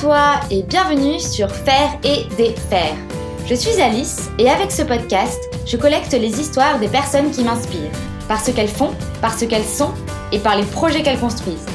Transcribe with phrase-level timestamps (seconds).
[0.00, 2.94] toi et bienvenue sur Faire et défaire.
[3.46, 7.90] Je suis Alice et avec ce podcast, je collecte les histoires des personnes qui m'inspirent,
[8.26, 9.92] par ce qu'elles font, par ce qu'elles sont
[10.32, 11.66] et par les projets qu'elles construisent.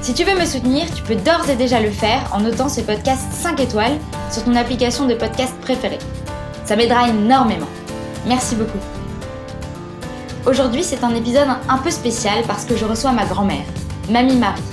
[0.00, 2.80] Si tu veux me soutenir, tu peux d'ores et déjà le faire en notant ce
[2.80, 3.98] podcast 5 étoiles
[4.32, 6.00] sur ton application de podcast préférée.
[6.64, 7.68] Ça m'aidera énormément.
[8.26, 8.80] Merci beaucoup.
[10.46, 13.66] Aujourd'hui, c'est un épisode un peu spécial parce que je reçois ma grand-mère,
[14.10, 14.71] Mamie Marie.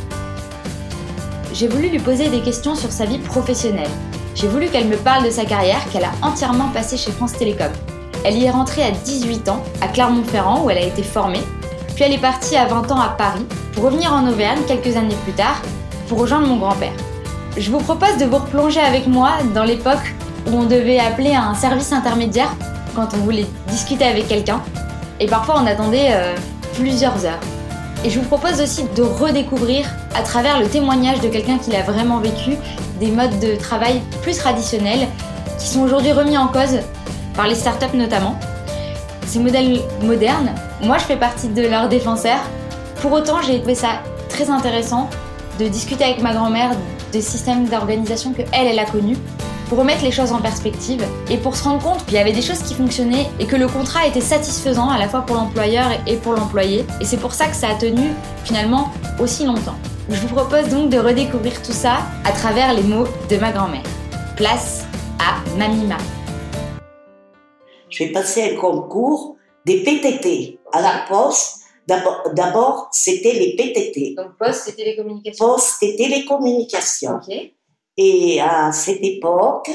[1.59, 3.89] J'ai voulu lui poser des questions sur sa vie professionnelle.
[4.33, 7.67] J'ai voulu qu'elle me parle de sa carrière qu'elle a entièrement passée chez France Télécom.
[8.23, 11.41] Elle y est rentrée à 18 ans, à Clermont-Ferrand, où elle a été formée.
[11.95, 15.17] Puis elle est partie à 20 ans à Paris, pour revenir en Auvergne quelques années
[15.25, 15.61] plus tard,
[16.07, 16.93] pour rejoindre mon grand-père.
[17.57, 20.15] Je vous propose de vous replonger avec moi dans l'époque
[20.47, 22.55] où on devait appeler un service intermédiaire
[22.95, 24.61] quand on voulait discuter avec quelqu'un.
[25.19, 26.37] Et parfois on attendait euh,
[26.75, 27.58] plusieurs heures.
[28.05, 31.81] Et je vous propose aussi de redécouvrir, à travers le témoignage de quelqu'un qui l'a
[31.81, 32.51] vraiment vécu,
[32.99, 35.07] des modes de travail plus traditionnels
[35.57, 36.79] qui sont aujourd'hui remis en cause
[37.35, 38.39] par les startups notamment.
[39.25, 42.39] Ces modèles modernes, moi je fais partie de leurs défenseurs.
[43.01, 45.09] Pour autant, j'ai trouvé ça très intéressant
[45.59, 46.71] de discuter avec ma grand-mère
[47.11, 49.17] des systèmes d'organisation que elle, elle a connus
[49.69, 52.41] pour remettre les choses en perspective et pour se rendre compte qu'il y avait des
[52.41, 56.17] choses qui fonctionnaient et que le contrat était satisfaisant à la fois pour l'employeur et
[56.17, 56.85] pour l'employé.
[56.99, 58.09] Et c'est pour ça que ça a tenu
[58.43, 59.75] finalement aussi longtemps.
[60.09, 63.83] Je vous propose donc de redécouvrir tout ça à travers les mots de ma grand-mère.
[64.35, 64.85] Place
[65.19, 65.35] à.
[67.89, 71.57] Je vais passer un concours des PTT à la poste.
[71.87, 74.15] D'abord, c'était les PTT.
[74.15, 75.45] Donc poste et télécommunications.
[75.45, 77.15] Poste et télécommunications.
[77.15, 77.53] Ok.
[78.01, 79.69] Et à cette époque,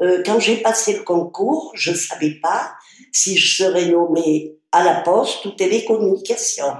[0.00, 2.72] euh, quand j'ai passé le concours, je ne savais pas
[3.12, 6.72] si je serais nommée à la poste ou télécommunication.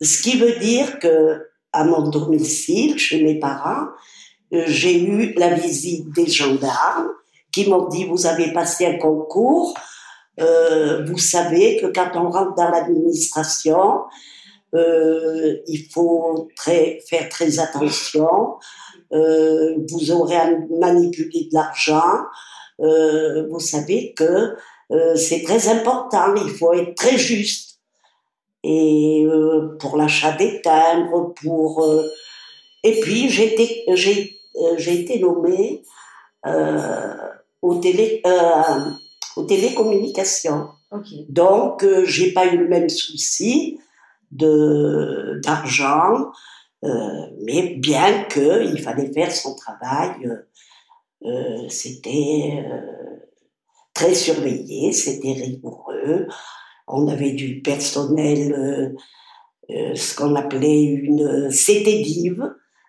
[0.00, 3.88] Ce qui veut dire que à mon domicile, chez mes parents,
[4.54, 7.10] euh, j'ai eu la visite des gendarmes
[7.52, 9.74] qui m'ont dit vous avez passé un concours,
[10.40, 14.04] euh, vous savez que quand on rentre dans l'administration,
[14.72, 18.56] il faut faire très attention.
[19.14, 22.24] Euh, vous aurez à manipuler de l'argent.
[22.80, 24.56] Euh, vous savez que
[24.90, 26.34] euh, c'est très important.
[26.34, 27.78] Il faut être très juste.
[28.66, 29.26] Et
[29.78, 31.86] pour l'achat des timbres, pour
[32.82, 33.52] et puis j'ai
[34.72, 35.82] été nommée
[37.82, 38.22] télé
[39.36, 40.68] aux télécommunications.
[40.92, 41.08] Ok.
[41.28, 43.78] Donc, j'ai pas eu le même souci
[44.32, 46.30] de d'argent,
[47.44, 50.48] mais bien que il fallait faire son travail, euh,
[51.24, 53.16] euh, c'était euh,
[53.94, 56.28] très surveillé, c'était rigoureux.
[56.86, 58.88] On avait du personnel, euh,
[59.70, 62.42] euh, ce qu'on appelait une CTDIV,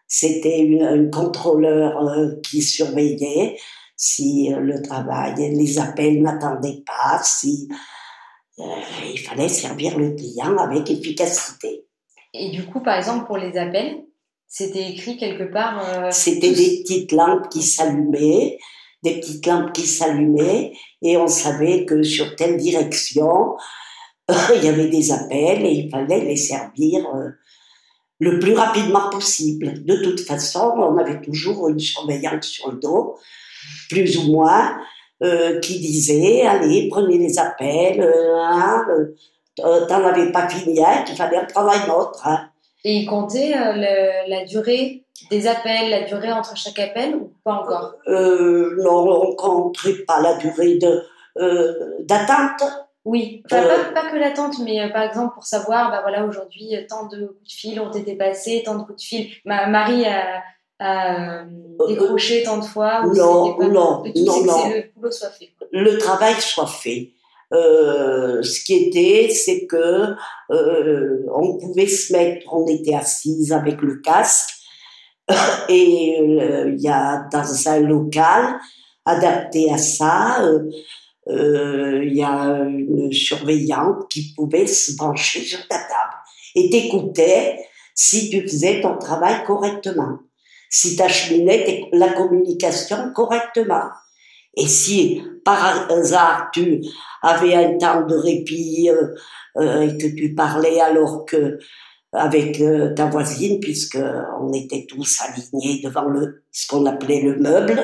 [0.07, 3.57] c'était un contrôleur euh, qui surveillait
[3.95, 7.69] si euh, le travail, les appels n'attendaient pas, si
[8.59, 8.63] euh,
[9.13, 11.84] il fallait servir le client avec efficacité.
[12.39, 14.03] Et du coup, par exemple, pour les appels,
[14.47, 15.81] c'était écrit quelque part.
[15.87, 18.57] euh, C'était tous- des petites lampes qui s'allumaient,
[19.03, 23.55] des petites lampes qui s'allumaient, et on savait que sur telle direction,
[24.55, 27.29] il y avait des appels et il fallait les servir euh,
[28.19, 29.83] le plus rapidement possible.
[29.83, 33.15] De toute façon, on avait toujours une surveillante sur le dos,
[33.89, 34.77] plus ou moins,
[35.23, 38.01] euh, qui disait allez, prenez les appels,
[38.35, 38.83] hein,
[39.55, 40.79] t'en avais pas fini
[41.09, 42.25] il fallait en prendre un autre.
[42.27, 42.49] hein.
[42.83, 47.31] Et ils comptaient euh, le- la durée des appels, la durée entre chaque appel ou
[47.43, 47.93] pas encore?
[48.07, 51.01] Euh, non, on ne compterait pas la durée de,
[51.39, 52.63] euh, d'attente.
[53.05, 56.25] Oui, enfin, Euh, pas, pas que l'attente, mais euh, par exemple pour savoir, bah voilà,
[56.25, 59.29] aujourd'hui, euh, tant de coups de fil ont été passés, tant de coups de fil.
[59.45, 60.41] Ma, Marie a,
[60.79, 61.45] a, euh,
[61.87, 63.03] décroché tant de fois.
[63.05, 64.53] non, pas- non, non, que non.
[64.63, 65.49] c'est le boulot soit fait.
[65.71, 67.11] Le travail soit fait.
[67.55, 70.15] Euh, ce qui était, c'est que
[70.51, 74.49] euh, on pouvait se mettre, on était assise avec le casque,
[75.69, 78.59] et euh, il y a dans un local
[79.05, 80.41] adapté à ça,
[81.27, 86.15] il y a une surveillante qui pouvait se brancher sur ta table
[86.55, 87.57] et t'écoutait
[87.95, 90.19] si tu faisais ton travail correctement,
[90.69, 93.89] si tu acheminais la communication correctement.
[94.57, 96.81] Et si par hasard tu
[97.21, 99.15] avais un temps de répit euh,
[99.57, 101.57] euh, et que tu parlais alors que
[102.11, 103.97] avec euh, ta voisine, puisque
[104.41, 107.81] on était tous alignés devant le ce qu'on appelait le meuble,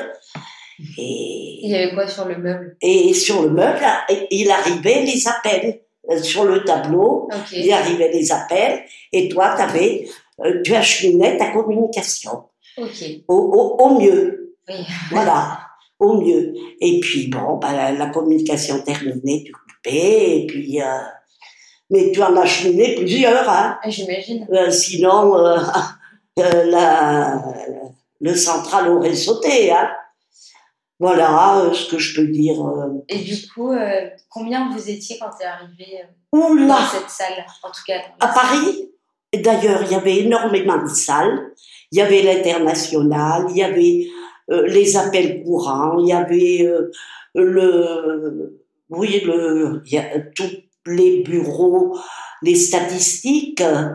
[0.78, 2.76] Il et, y avait quoi sur le meuble?
[2.82, 3.84] Et sur le meuble,
[4.30, 5.80] il arrivait les appels
[6.10, 7.28] Euh, sur le tableau.
[7.32, 7.52] Ok.
[7.52, 8.82] Il arrivait les appels
[9.12, 10.08] et toi, t'avais,
[10.44, 12.44] euh, tu acheminais ta communication.
[12.76, 13.04] Ok.
[13.28, 14.56] Au, au, au mieux.
[14.68, 14.84] Oui.
[15.12, 15.60] Voilà,
[16.02, 16.52] au mieux.
[16.80, 20.80] Et puis, bon, bah, la, la communication terminée, tu coupais, et puis...
[20.82, 20.98] euh,
[21.90, 23.78] mais tu en as cheminé plusieurs, hein.
[23.82, 24.46] Ah, J'imagine.
[24.50, 25.58] Euh, sinon, euh,
[26.36, 27.42] la,
[28.20, 29.90] le central aurait sauté, hein.
[30.98, 32.54] Voilà ce que je peux dire.
[33.08, 33.72] Et du coup,
[34.30, 36.00] combien vous étiez quand tu es arrivé
[36.32, 38.88] dans cette salle En tout cas, À Paris,
[39.34, 41.50] d'ailleurs, il y avait énormément de salles.
[41.90, 44.06] Il y avait l'international, il y avait
[44.66, 46.90] les appels courants, il y avait euh,
[47.34, 48.60] le,
[48.90, 50.52] oui, le, il y a tous
[50.86, 51.96] les bureaux,
[52.42, 53.90] les statistiques euh,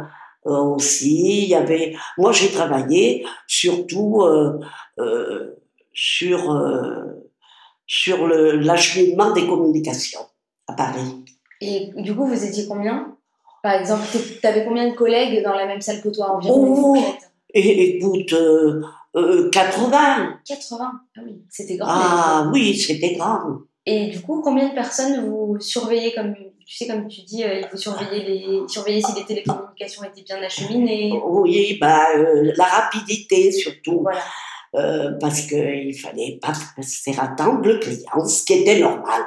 [0.46, 1.44] aussi.
[1.44, 4.60] Il y avait, moi, j'ai travaillé surtout euh,
[5.00, 5.56] euh,
[5.94, 7.04] sur euh,
[7.86, 10.26] sur l'acheminement des communications
[10.68, 11.24] à Paris.
[11.62, 13.16] Et du coup, vous étiez combien?
[13.64, 14.04] Par exemple,
[14.42, 16.96] tu avais combien de collègues dans la même salle que toi environ?
[16.96, 16.98] Oh.
[17.54, 18.82] Et écoute, euh,
[19.18, 20.40] euh, 80.
[20.48, 20.92] 80.
[21.18, 21.90] Ah oui, c'était grand.
[21.90, 23.40] Ah oui, c'était grand.
[23.86, 26.34] Et du coup, combien de personnes vous surveillez comme
[26.66, 30.24] tu sais, comme tu dis, euh, il faut surveiller les surveiller si les télécommunications étaient
[30.24, 31.18] bien acheminées.
[31.26, 34.20] Oui, bah, euh, la rapidité surtout, Voilà.
[34.76, 39.22] euh, parce qu'il fallait pas se faire attendre le client, ce qui était normal.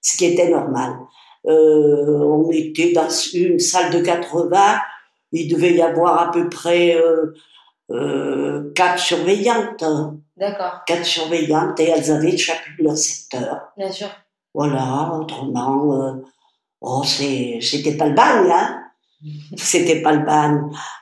[0.00, 0.92] Ce qui était normal.
[1.46, 4.78] Euh, on était dans une salle de 80,
[5.32, 6.96] il devait y avoir à peu près
[7.90, 9.84] euh, quatre surveillantes.
[10.36, 13.72] D'accord, Quatre surveillantes et elles avaient chacune leur secteur.
[13.76, 14.08] bien sûr.
[14.54, 16.12] Voilà, autrement, euh,
[16.80, 18.76] oh, c'était pas le bagne, hein.
[19.56, 20.60] C'était pas le bagne.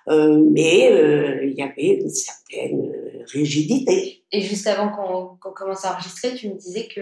[0.08, 4.24] Euh, mais euh, il y avait une certaine euh, rigidité.
[4.32, 7.00] Et juste avant qu'on commence à enregistrer, tu me disais que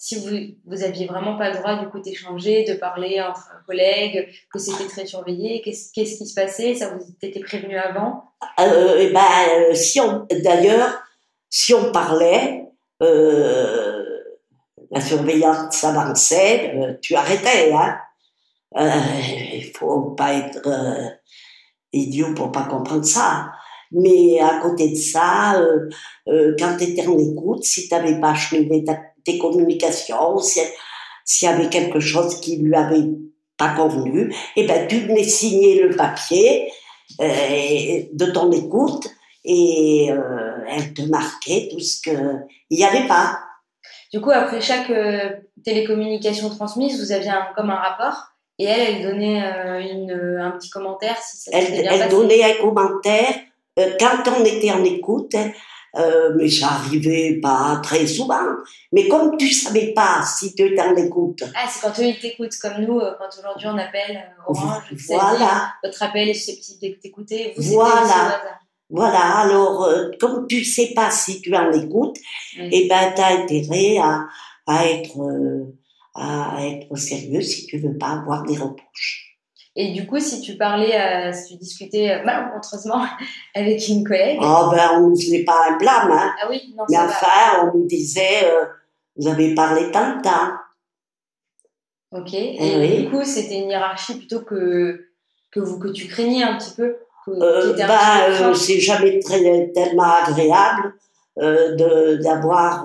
[0.00, 4.28] si vous, vous aviez vraiment pas le droit du coup d'échanger, de parler entre collègues,
[4.52, 6.74] que c'était très surveillé, qu'est-ce qu'est-ce qui se passait?
[6.76, 8.22] Ça vous était prévenu avant?
[8.60, 11.02] Euh, et ben, euh, si on, d'ailleurs,
[11.50, 12.64] si on parlait,
[13.02, 14.04] euh,
[14.90, 17.98] la surveillante s'avançait, euh, tu arrêtais, hein.
[18.76, 18.90] Euh,
[19.54, 20.68] Il faut pas être
[21.92, 23.50] idiot pour pas comprendre ça.
[23.90, 25.58] Mais à côté de ça,
[26.26, 30.60] quand tu étais en écoute, si tu n'avais pas acheminé ta- tes communications, si-
[31.24, 33.06] s'il y avait quelque chose qui lui avait
[33.58, 34.20] pas convenu,
[34.56, 36.70] eh ben tu venais signer le papier
[37.20, 39.06] euh, de ton écoute
[39.44, 42.16] et euh, elle te marquait tout ce que
[42.70, 43.26] il n'y avait pas.
[44.12, 45.30] Du coup, après chaque euh,
[45.64, 48.16] télécommunication transmise, vous aviez un, comme un rapport
[48.58, 49.40] et elle, elle donnait
[49.92, 52.10] une, un petit commentaire si ça Elle, s'était bien elle passé.
[52.10, 53.34] donnait un commentaire
[54.00, 55.34] quand on était en écoute,
[55.96, 58.40] euh, mais ça arrivait pas très souvent.
[58.92, 62.18] Mais comme tu savais pas si tu étais en écoute, Ah, c'est quand eux ils
[62.18, 66.80] t'écoutent comme nous, euh, quand aujourd'hui on appelle euh, Orange, voilà, votre appel est susceptible
[66.80, 67.52] d'être écouté.
[67.56, 68.40] Vous, c'était Voilà.
[68.90, 69.38] voilà.
[69.38, 72.16] Alors, euh, comme tu sais pas si tu en écoute,
[72.58, 72.68] Oui.
[72.72, 74.26] eh ben t'as intérêt à,
[74.66, 75.74] à être euh,
[76.14, 79.27] à être sérieux si tu veux pas avoir des reproches.
[79.80, 83.04] Et du coup, si tu parlais, euh, si tu discutais euh, malencontreusement
[83.54, 86.32] avec une collègue, Oh ben on nous faisait pas un blâme, hein.
[86.42, 87.08] ah oui, non, Mais ça va.
[87.10, 88.64] enfin, on nous disait, euh,
[89.16, 90.50] vous avez parlé tant de temps.
[92.10, 92.34] Ok.
[92.34, 93.04] Et Eh oui.
[93.04, 95.04] du coup, c'était une hiérarchie plutôt que
[95.52, 96.96] que vous que tu craignais un petit peu.
[97.24, 98.56] Que, Euh, crainte.
[98.56, 100.94] c'est jamais très, tellement agréable
[101.36, 102.84] d'avoir,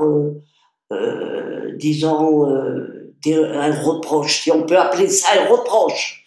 [1.77, 2.47] disons,
[3.23, 6.22] des- un reproche, si on peut appeler ça un reproche.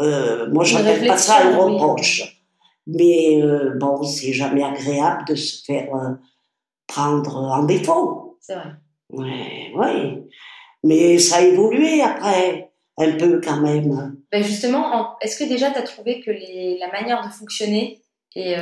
[0.00, 1.74] Euh, moi, Une j'appelle pas ça un oui.
[1.74, 2.42] reproche.
[2.86, 6.14] Mais euh, bon, c'est jamais agréable de se faire euh,
[6.86, 8.38] prendre en défaut.
[8.40, 8.70] C'est vrai.
[9.10, 10.22] Ouais, ouais.
[10.82, 14.16] Mais ça a évolué après, un peu quand même.
[14.32, 18.00] Ben justement, en- est-ce que déjà tu as trouvé que les, la manière de fonctionner
[18.34, 18.56] est,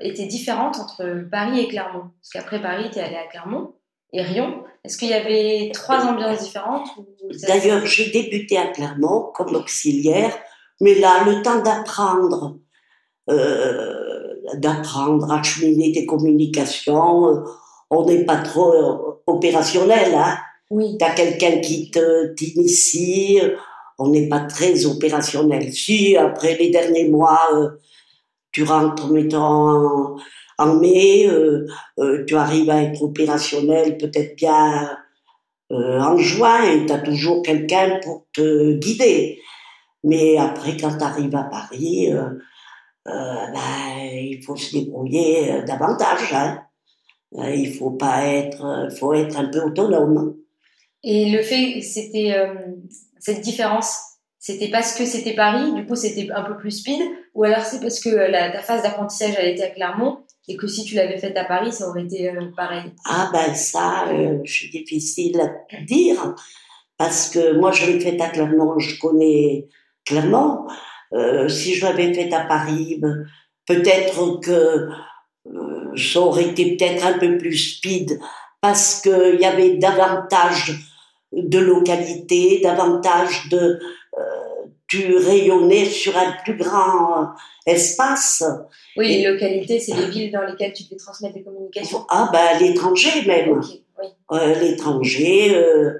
[0.00, 2.10] était différente entre Paris et Clermont?
[2.20, 3.74] Parce qu'après Paris, tu es allé à Clermont
[4.12, 4.64] et Rion.
[4.84, 6.88] Est-ce qu'il y avait trois ambiances différentes
[7.46, 10.36] D'ailleurs, j'ai débuté à Clermont comme auxiliaire,
[10.80, 12.58] mais là, le temps d'apprendre,
[13.30, 17.40] euh, d'apprendre à cheminer des communications, euh,
[17.90, 20.14] on n'est pas trop euh, opérationnel.
[20.14, 20.36] Hein.
[20.70, 23.38] Oui, T'as quelqu'un qui te t'initie,
[23.98, 25.72] on n'est pas très opérationnel.
[25.72, 27.68] Si après les derniers mois, euh,
[28.50, 30.16] tu rentres, mettons en,
[30.58, 31.66] en mai, euh,
[31.98, 34.98] euh, tu arrives à être opérationnel peut-être bien
[35.70, 39.38] en juin, et tu as toujours quelqu'un pour te guider.
[40.04, 42.30] Mais après, quand tu arrives à Paris, euh,
[43.08, 46.32] euh, ben, il faut se débrouiller euh, davantage.
[46.32, 46.62] Hein.
[47.38, 50.36] Euh, Il faut pas être, faut être un peu autonome.
[51.04, 52.54] Et le fait, c'était euh,
[53.18, 53.98] cette différence,
[54.38, 57.00] c'était parce que c'était Paris, du coup c'était un peu plus speed,
[57.34, 60.68] ou alors c'est parce que la, ta phase d'apprentissage elle était à Clermont et que
[60.68, 62.92] si tu l'avais faite à Paris, ça aurait été pareil?
[63.04, 64.06] Ah ben ça,
[64.44, 66.34] c'est difficile à dire
[66.98, 69.66] parce que moi je l'ai faite à Clermont, je connais
[70.04, 70.66] Clermont.
[71.48, 73.26] si je l'avais faite à Paris, ben,
[73.66, 74.88] peut-être que
[75.96, 78.18] ça aurait été peut-être un peu plus speed
[78.60, 80.74] parce qu'il y avait davantage
[81.32, 83.80] de localité, davantage de...
[84.18, 84.22] Euh,
[84.86, 87.30] tu rayonnais sur un plus grand
[87.66, 88.44] espace.
[88.96, 92.04] Oui, les localités, c'est les villes dans lesquelles tu peux transmettre des communications.
[92.10, 93.60] Ah ben l'étranger même.
[94.32, 95.94] Euh, l'étranger, euh,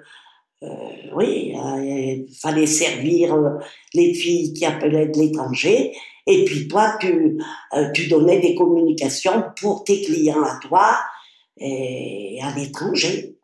[1.15, 3.37] oui, il fallait servir
[3.95, 5.93] les filles qui appelaient de l'étranger.
[6.27, 7.39] Et puis toi, tu,
[7.95, 10.99] tu donnais des communications pour tes clients à toi
[11.59, 13.37] et à l'étranger.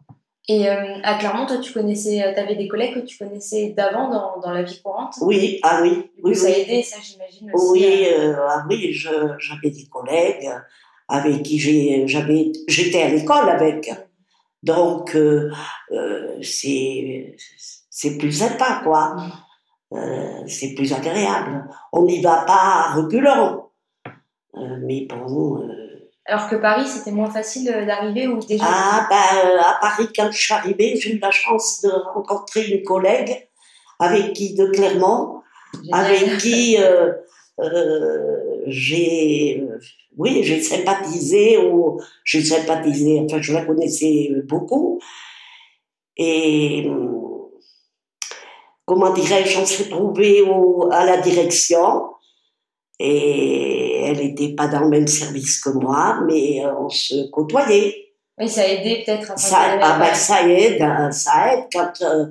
[0.50, 4.08] Et euh, à Clermont, toi, tu connaissais, euh, avais des collègues que tu connaissais d'avant
[4.08, 5.14] dans, dans, la vie courante?
[5.20, 6.10] Oui, ah oui.
[6.22, 7.66] oui ça a aidé, ça, j'imagine aussi.
[7.70, 10.48] Oui, euh, ah oui j'avais des collègues
[11.06, 13.90] avec qui j'étais à l'école avec.
[14.62, 15.50] Donc, euh,
[16.42, 17.36] c'est,
[17.90, 19.16] c'est plus sympa, quoi.
[19.90, 20.46] Mm.
[20.46, 21.68] c'est plus agréable.
[21.92, 23.70] On n'y va pas reculant.
[24.54, 25.68] mais bon
[26.28, 28.64] alors que Paris, c'était moins facile euh, d'arriver ou déjà?
[28.66, 32.84] Ah, ben, à Paris, quand je suis arrivée, j'ai eu la chance de rencontrer une
[32.84, 33.48] collègue
[33.98, 35.40] avec qui, de Clermont,
[35.90, 37.12] avec qui euh,
[37.60, 38.36] euh,
[38.66, 39.64] j'ai,
[40.18, 45.00] oui, j'ai sympathisé, ou j'ai sympathisé, enfin, je la connaissais beaucoup.
[46.16, 46.90] Et,
[48.84, 50.42] comment dirais-je, on s'est trouvé
[50.90, 52.10] à la direction.
[53.00, 58.08] Et elle n'était pas dans le même service que moi, mais euh, on se côtoyait.
[58.38, 61.92] Oui, ça a aidé peut-être à ça, ah ben, ça aide, hein, ça aide quand
[62.02, 62.26] euh,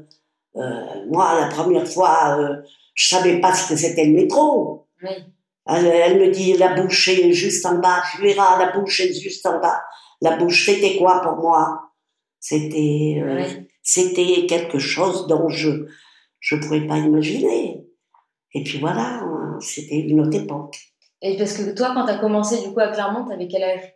[0.55, 2.61] euh, moi la première fois euh,
[2.93, 4.87] je savais pas ce que c'était le métro.
[5.03, 5.09] Oui.
[5.67, 9.45] Elle, me dit la bouche est juste en bas, je verrai la bouche est juste
[9.45, 9.81] en bas.
[10.21, 11.91] La bouche c'était quoi pour moi?
[12.39, 13.67] C'était oui.
[13.81, 15.87] c'était quelque chose dont je
[16.39, 17.83] je pourrais pas imaginer.
[18.53, 19.21] Et puis voilà,
[19.59, 20.77] c'était une autre époque.
[21.21, 23.63] Et parce que toi, quand tu as commencé du coup à Clermont, tu avais quel
[23.63, 23.93] âge?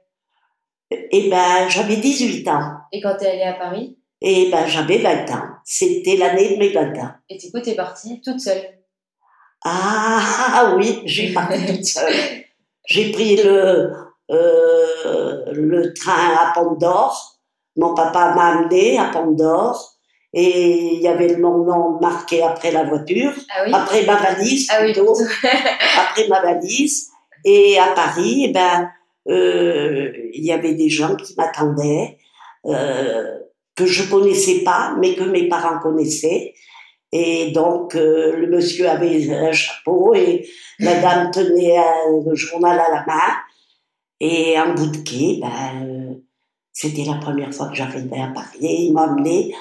[0.90, 2.78] Eh ben, j'avais 18 ans.
[2.92, 3.98] Et quand tu es allée à Paris?
[4.22, 5.48] Eh ben, j'avais 20 ans.
[5.64, 7.12] C'était l'année de mes 20 ans.
[7.30, 8.81] Et du coup, tu es partie toute seule?
[9.64, 12.14] Ah oui, j'ai parti toute seule.
[12.86, 13.92] J'ai pris le,
[14.32, 17.40] euh, le train à Pont d'Or.
[17.78, 19.98] Mon papa m'a amené à Pont d'Or
[20.34, 23.72] et il y avait mon nom marqué après la voiture, ah oui.
[23.74, 25.26] après ma valise ah plutôt, oui.
[25.98, 27.10] après ma valise.
[27.44, 28.90] Et à Paris, eh ben,
[29.28, 32.18] euh, il y avait des gens qui m'attendaient,
[32.66, 33.40] euh,
[33.76, 36.54] que je connaissais pas, mais que mes parents connaissaient.
[37.12, 40.48] Et donc, euh, le monsieur avait un chapeau et
[40.80, 43.34] la dame tenait un, le journal à la main.
[44.20, 46.14] Et en bout de quai, ben, euh,
[46.72, 48.60] c'était la première fois que j'arrivais à Paris.
[48.62, 49.54] Il m'a emmené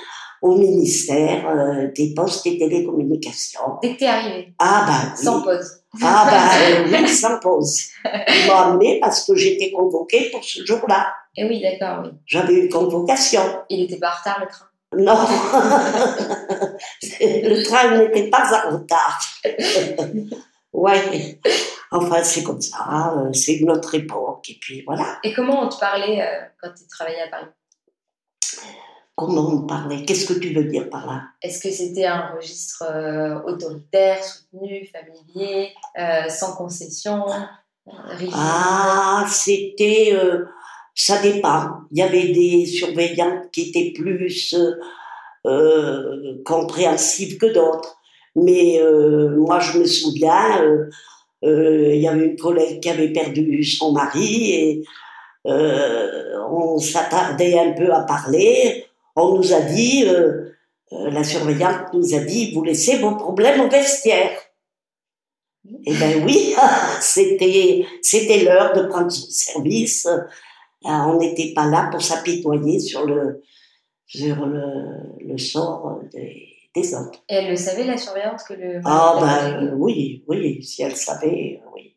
[0.42, 3.78] au ministère euh, des Postes et Télécommunications.
[3.83, 7.88] Dès que t'es arrivé Ah bah Sans pause Ah bah oui, sans pause.
[8.04, 11.12] Ils m'ont amené parce que j'étais convoquée pour ce jour-là.
[11.37, 12.11] Eh oui, d'accord, oui.
[12.26, 13.42] J'avais une convocation.
[13.69, 15.14] Il n'était pas en retard, le train Non.
[17.20, 19.20] le train n'était pas en retard.
[20.73, 21.38] ouais.
[21.92, 23.14] Enfin, c'est comme ça.
[23.16, 24.50] Euh, c'est une autre époque.
[24.50, 25.18] Et puis voilà.
[25.23, 27.47] Et comment on te parlait euh, quand tu travaillais à Paris?
[29.14, 30.04] Comment on parlait?
[30.04, 31.23] Qu'est-ce que tu veux dire par là?
[31.42, 37.26] Est-ce que c'était un registre euh, autoritaire, soutenu, familier, euh, sans concession
[37.87, 40.16] rigide Ah, c'était.
[41.00, 41.66] Euh, ça dépend.
[41.90, 44.54] Il y avait des surveillantes qui étaient plus
[46.45, 47.97] compréhensives que d'autres.
[48.37, 48.80] Mais
[49.37, 50.62] moi, je me souviens,
[51.42, 54.85] il y avait une collègue qui avait perdu son mari et
[55.45, 60.52] on s'attardait un peu à parler on nous a dit, euh,
[60.92, 64.38] euh, la surveillante nous a dit, vous laissez vos problèmes au vestiaire.
[65.85, 66.54] Eh ben oui,
[67.00, 70.09] c'était l'heure de prendre son service.
[70.87, 73.42] Euh, on n'était pas là pour s'apitoyer sur le
[74.06, 77.22] sur le, sort des, des, autres.
[77.28, 81.62] Et elle le savait la surveillante que le ah ben oui oui si elle savait
[81.75, 81.96] oui.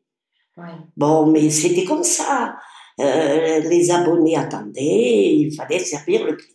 [0.96, 2.56] Bon mais c'était comme ça.
[3.00, 6.54] les abonnés attendaient, il fallait servir le client.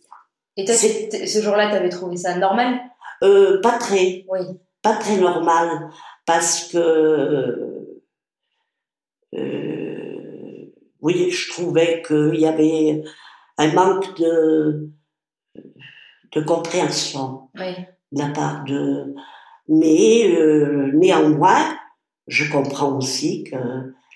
[0.59, 2.79] Et toi, ce jour-là, tu avais trouvé ça normal?
[3.23, 4.25] Euh, Pas très.
[4.27, 4.39] Oui.
[4.81, 5.89] Pas très normal.
[6.25, 6.77] Parce que.
[9.35, 9.78] Euh,
[11.01, 13.03] oui, je trouvais qu'il y avait
[13.57, 14.89] un manque de,
[16.33, 19.13] de compréhension de la part de,
[19.67, 21.77] Mais euh, néanmoins,
[22.27, 23.55] je comprends aussi que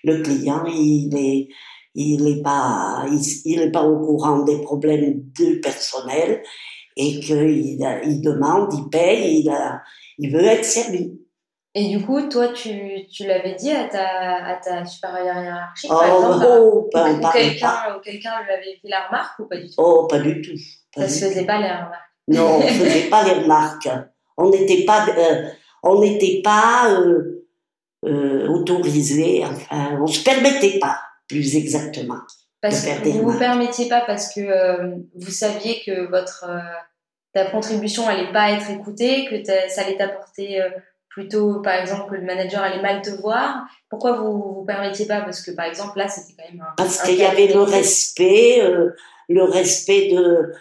[0.03, 1.47] le client, il est,
[1.95, 3.05] il n'est pas,
[3.45, 6.41] il, est pas au courant des problèmes du personnel
[6.95, 9.81] et qu'il il demande, il paye, il, a,
[10.17, 11.19] il veut être servi.
[11.75, 15.95] Et du coup, toi, tu, tu l'avais dit à ta, à ta supérieure hiérarchique, oh,
[15.95, 19.67] par exemple, oh, pas, ou, quelqu'un, quelqu'un lui avait fait la remarque ou pas du
[19.67, 19.75] tout?
[19.77, 20.59] Oh, pas du tout.
[20.95, 23.89] Pas Ça ne se faisait pas les remarques Non, on ne faisait pas les remarques.
[24.37, 25.49] On n'était pas, euh,
[25.81, 27.33] on n'était pas euh,
[28.05, 32.19] euh, autorisé, enfin, on ne se permettait pas, plus exactement.
[32.61, 36.59] Parce que vous ne vous permettiez pas parce que euh, vous saviez que votre euh,
[37.33, 40.61] ta contribution allait pas être écoutée, que ça allait t'apporter
[41.13, 43.65] plutôt, par exemple, que le manager allait mal te voir.
[43.89, 45.21] Pourquoi vous vous permettiez pas?
[45.21, 46.73] Parce que, par exemple, là, c'était quand même un.
[46.75, 48.61] Parce qu'il y avait le respect,
[49.29, 50.53] le respect de,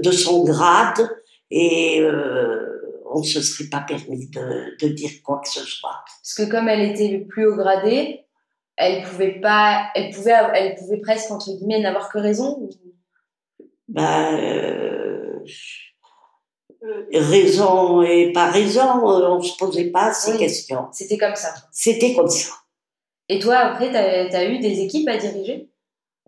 [0.00, 1.08] de son grade
[1.50, 2.04] et
[3.14, 6.04] on ne se serait pas permis de, de, dire quoi que ce soit.
[6.06, 8.24] Parce que comme elle était le plus haut gradé,
[8.76, 12.68] elle pouvait pas, elle pouvait, elle pouvait presque entre guillemets n'avoir que raison.
[13.88, 15.38] Ben, euh,
[17.12, 20.88] raison et pas raison, on se posait pas ces questions.
[20.92, 21.54] C'était comme ça.
[21.70, 22.52] C'était comme ça.
[23.28, 25.68] Et toi, après, tu as, eu des équipes à diriger?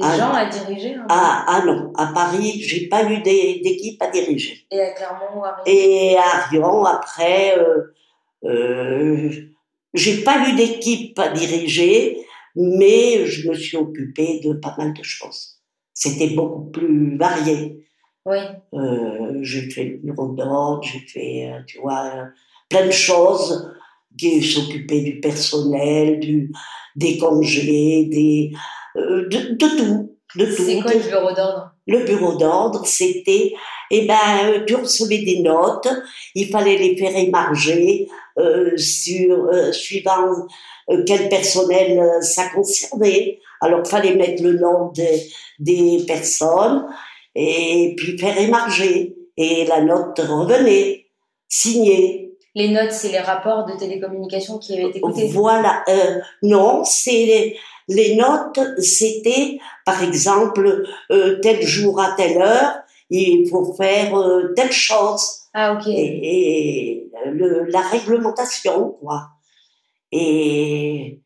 [0.01, 4.09] Des ah gens à diriger ah, ah, non, à Paris, j'ai pas eu d'équipe à
[4.09, 4.67] diriger.
[4.73, 7.95] Et à Clermont ou à Rion Et à Rion, après, euh,
[8.45, 9.31] euh,
[9.93, 15.03] j'ai pas eu d'équipe à diriger, mais je me suis occupée de pas mal de
[15.03, 15.61] choses.
[15.93, 17.87] C'était beaucoup plus varié.
[18.27, 18.39] Oui.
[18.73, 22.25] Euh, j'ai fait le bureau d'ordre, j'ai fait, euh, tu vois, euh,
[22.69, 23.71] plein de choses
[24.19, 26.51] qui s'occupaient du personnel, du,
[26.97, 28.53] des congés, des,
[28.97, 30.17] euh, de, de tout.
[30.37, 30.63] De tout.
[30.63, 31.71] C'est quoi le bureau d'ordre?
[31.87, 33.53] Le bureau d'ordre, c'était,
[33.91, 35.89] eh ben, tu recevais des notes,
[36.35, 40.47] il fallait les faire émarger euh, sur, euh, suivant
[40.91, 43.39] euh, quel personnel euh, ça concernait.
[43.61, 46.87] Alors, il fallait mettre le nom des, des personnes
[47.35, 49.17] et puis faire émarger.
[49.37, 51.07] Et la note revenait,
[51.49, 52.33] signée.
[52.55, 55.83] Les notes, c'est les rapports de télécommunication qui avaient été écoutés Voilà.
[55.89, 62.75] Euh, non, c'est les, les, notes, c'était, par exemple, euh, tel jour à telle heure,
[63.11, 65.41] il faut faire euh, telle chose.
[65.53, 65.89] Ah, ok.
[65.89, 69.31] Et, et le, la réglementation, quoi.
[70.13, 71.21] Et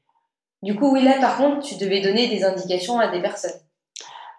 [0.62, 3.60] du coup, oui, là, par contre, tu devais donner des indications à des personnes.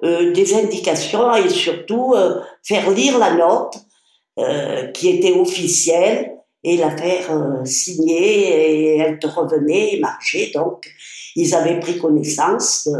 [0.04, 3.76] Euh, des indications et surtout euh, faire lire la note
[4.40, 10.52] euh, qui était officielle et la faire euh, signer et elle te revenait et marchait.
[10.54, 10.90] Donc,
[11.36, 12.88] ils avaient pris connaissance.
[12.88, 12.98] De...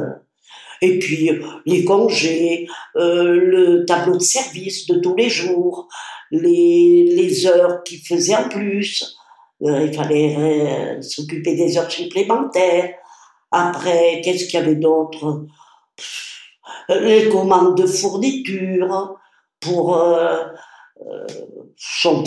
[0.82, 1.30] Et puis,
[1.66, 5.88] les congés, le tableau de service de tous les jours,
[6.32, 9.18] les, les heures qu'ils faisaient en plus.
[9.62, 12.94] Euh, il fallait euh, s'occuper des heures supplémentaires.
[13.52, 15.46] Après, qu'est-ce qu'il y avait d'autre?
[16.90, 19.16] Les commandes de fourniture
[19.60, 20.44] pour euh,
[21.06, 21.28] euh,
[22.06, 22.26] on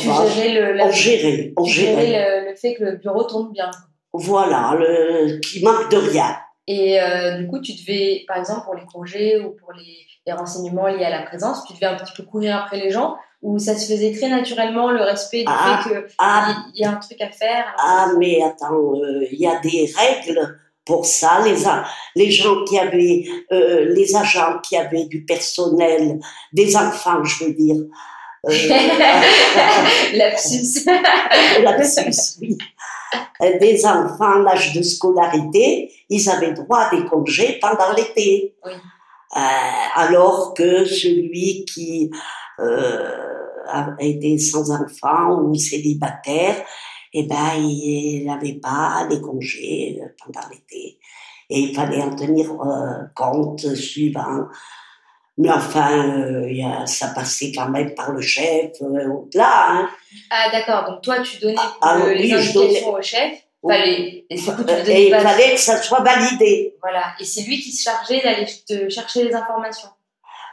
[0.91, 2.45] gérait, on gérait.
[2.49, 3.71] Le, fait que le bureau tourne bien.
[4.13, 6.37] Voilà, le, qui manque de rien.
[6.67, 10.33] Et euh, du coup, tu devais, par exemple, pour les congés ou pour les, les,
[10.33, 13.59] renseignements liés à la présence, tu devais un petit peu courir après les gens ou
[13.59, 16.93] ça se faisait très naturellement, le respect du ah, fait qu'il ah, y, y, a
[16.93, 17.75] un truc à faire?
[17.77, 21.43] Ah, mais attends, il euh, y a des règles pour ça.
[21.45, 21.57] Les,
[22.17, 26.19] les gens qui avaient, euh, les agents qui avaient du personnel,
[26.53, 27.77] des enfants, je veux dire.
[28.47, 28.51] Euh,
[30.15, 30.85] Lapsus.
[31.63, 32.59] Lapsus, oui.
[33.43, 38.55] Euh, des enfants en âge de scolarité, ils avaient droit à des congés pendant l'été.
[38.65, 38.73] Oui.
[39.35, 39.41] Euh,
[39.95, 42.11] alors que celui qui
[42.61, 46.57] euh, était sans enfant ou célibataire,
[47.13, 50.99] eh ben, il n'avait pas les congés euh, pendant l'été.
[51.51, 54.47] Et il fallait en tenir euh, compte suivant.
[55.37, 59.71] Mais enfin, euh, ça passait quand même par le chef euh, au-delà.
[59.71, 59.91] Hein.
[60.31, 63.33] Ah d'accord, donc toi tu donnais ah, ah les indications au chef.
[63.67, 64.35] Fallait, et,
[64.89, 66.75] et il fallait que ça soit validé.
[66.81, 69.89] Voilà, et c'est lui qui se chargeait d'aller te chercher les informations.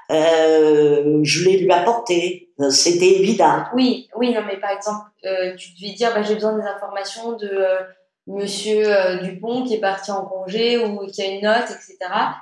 [0.10, 2.49] Je l'ai lui apporté.
[2.70, 3.64] C'était évident.
[3.74, 7.38] Oui, oui, non, mais par exemple, euh, tu devais dire, bah, j'ai besoin des informations
[7.38, 7.80] de euh,
[8.28, 11.98] Monsieur euh, Dupont qui est parti en congé ou qui a une note, etc.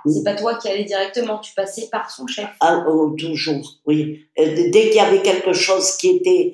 [0.05, 2.47] C'est pas toi qui allais directement, tu passais par son chef.
[2.61, 4.27] Ah, oh, toujours, oui.
[4.35, 6.51] Dès qu'il y avait quelque chose qui était,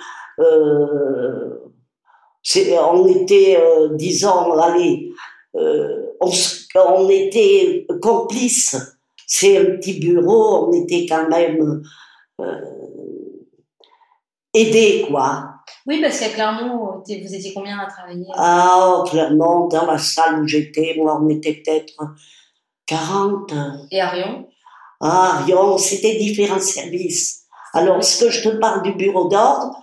[2.48, 3.58] on était,
[3.94, 5.10] disons, allez,
[5.56, 6.30] on,
[6.76, 8.76] on était complices
[9.26, 11.82] c'est un petit bureau, on était quand même...
[14.54, 15.50] Aider, quoi.
[15.88, 18.26] Oui, parce qu'à Clermont, vous étiez combien à travailler?
[18.36, 21.94] Ah, Clermont, dans la salle où j'étais, moi, on était peut-être
[22.86, 23.52] 40.
[23.92, 24.48] Et à Rion?
[25.02, 27.44] Ah, Rion, c'était différents services.
[27.74, 29.76] Alors, ce que je te parle du bureau d'ordre,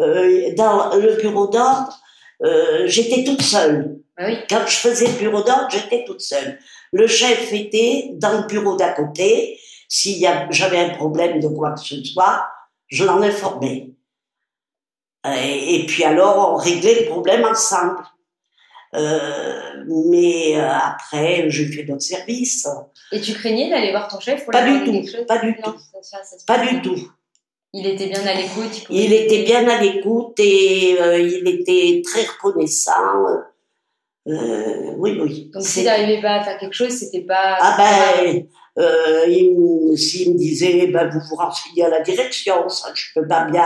[0.00, 1.98] euh, dans le bureau d'ordre,
[2.42, 4.00] euh, j'étais toute seule.
[4.18, 4.36] Ah oui.
[4.48, 6.58] Quand je faisais le bureau d'ordre, j'étais toute seule.
[6.92, 9.58] Le chef était dans le bureau d'à côté.
[9.88, 12.44] Si j'avais un problème de quoi que ce soit,
[12.88, 13.94] je l'en informais.
[15.26, 18.02] Et, et, puis alors, on réglait le problème ensemble.
[18.94, 22.66] Euh, mais euh, après, j'ai fait d'autres services.
[23.12, 25.78] Et tu craignais d'aller voir ton chef pour Pas du tout, pas du Non, tout.
[26.02, 26.96] ça- ça- Pas du tout.
[27.72, 28.86] Il était bien à l'écoute.
[28.90, 32.92] Il était bien à l'écoute et euh, il était très reconnaissant.
[34.26, 35.50] Euh, oui, oui.
[35.54, 37.56] Donc si t'arrivais pas à faire quelque chose, c'était pas.
[37.60, 37.76] Ah
[38.24, 38.44] ben,
[38.78, 43.44] euh, s'il me disait, ben, vous vous renseignez à la direction, ça je peux pas
[43.44, 43.64] bien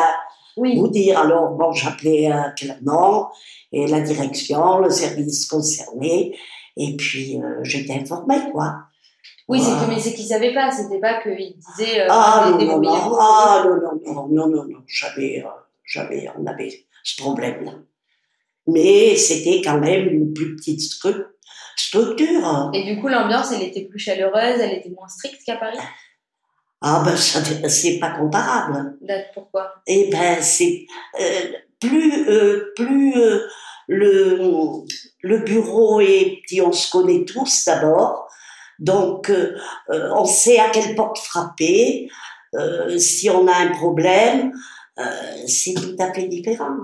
[0.56, 0.76] Oui.
[0.76, 1.18] vous dire.
[1.18, 3.26] Alors, bon, j'appelais euh, Clermont
[3.72, 6.36] et la direction, le service concerné,
[6.76, 8.76] et puis euh, j'étais informée, quoi.
[9.48, 10.70] Oui, c'est que mais c'est qu'ils savaient pas.
[10.70, 12.02] C'était pas qu'ils disaient.
[12.02, 15.48] euh, Ah non, des- non, ah non, non, non, non, non, non, jamais, euh,
[15.84, 17.72] jamais on avait ce problème-là.
[18.66, 21.26] Mais c'était quand même une plus petite stru-
[21.76, 22.70] structure.
[22.72, 25.76] Et du coup, l'ambiance, elle était plus chaleureuse, elle était moins stricte qu'à Paris?
[26.86, 28.98] Ah ben, ça, c'est pas comparable.
[29.00, 29.72] Là, Pourquoi?
[29.86, 30.84] Eh ben, c'est
[31.18, 33.40] euh, plus, euh, plus euh,
[33.88, 34.84] le,
[35.22, 38.28] le bureau est petit, on se connaît tous d'abord.
[38.78, 39.56] Donc, euh,
[39.90, 42.10] euh, on sait à quelle porte frapper.
[42.54, 44.52] Euh, si on a un problème,
[44.98, 45.02] euh,
[45.46, 46.76] c'est tout à fait différent.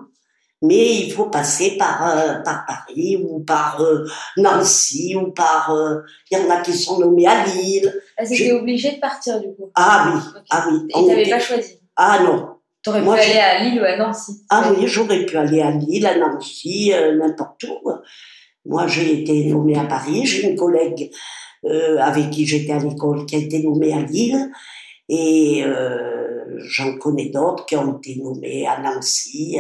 [0.62, 4.04] Mais il faut passer par, euh, par Paris ou par euh,
[4.36, 5.70] Nancy ou par...
[5.74, 7.90] euh, Il y en a qui sont nommés à Lille.
[8.18, 9.70] Elles étaient obligées de partir du coup.
[9.74, 10.42] Ah oui, Ok.
[10.50, 10.78] ah oui.
[10.88, 11.80] Et t'avais était- pas choisi.
[11.96, 12.48] Ah non,
[12.82, 14.42] T'aurais pu aller à Lille ou à Nancy.
[14.50, 17.90] Ah oui, j'aurais pu aller à Lille, à Nancy, n'importe où.
[18.66, 20.24] Moi, j'ai été nommée à Paris.
[20.26, 21.10] J'ai une collègue
[21.98, 24.50] avec qui j'étais à l'école qui a été nommée à Lille.
[25.10, 25.62] Et
[26.58, 29.58] j'en connais d'autres qui ont été nommées à Nancy.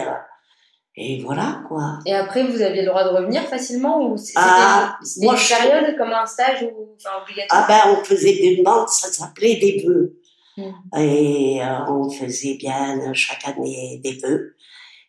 [1.02, 1.98] Et voilà, quoi.
[2.06, 5.48] Et après, vous aviez le droit de revenir facilement ou c'était Ah, moi, une je-
[5.48, 9.56] période comme un stage ou enfin Ah obligatoire ben, on faisait des demandes, ça s'appelait
[9.56, 10.16] des vœux.
[10.56, 10.98] Mm.
[10.98, 14.56] Et euh, on faisait bien euh, chaque année des vœux.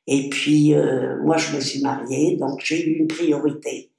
[0.08, 3.92] Et puis, euh, moi, je me suis mariée, donc j'ai eu une priorité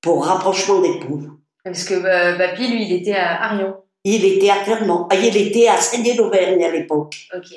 [0.00, 1.22] pour rapprochement d'époux.
[1.64, 3.76] Parce que euh, Papy, lui, il était à Arion.
[4.04, 7.16] Il était à Clermont, ah, il était à Saint-Denis-d'Auvergne à l'époque.
[7.36, 7.48] Ok.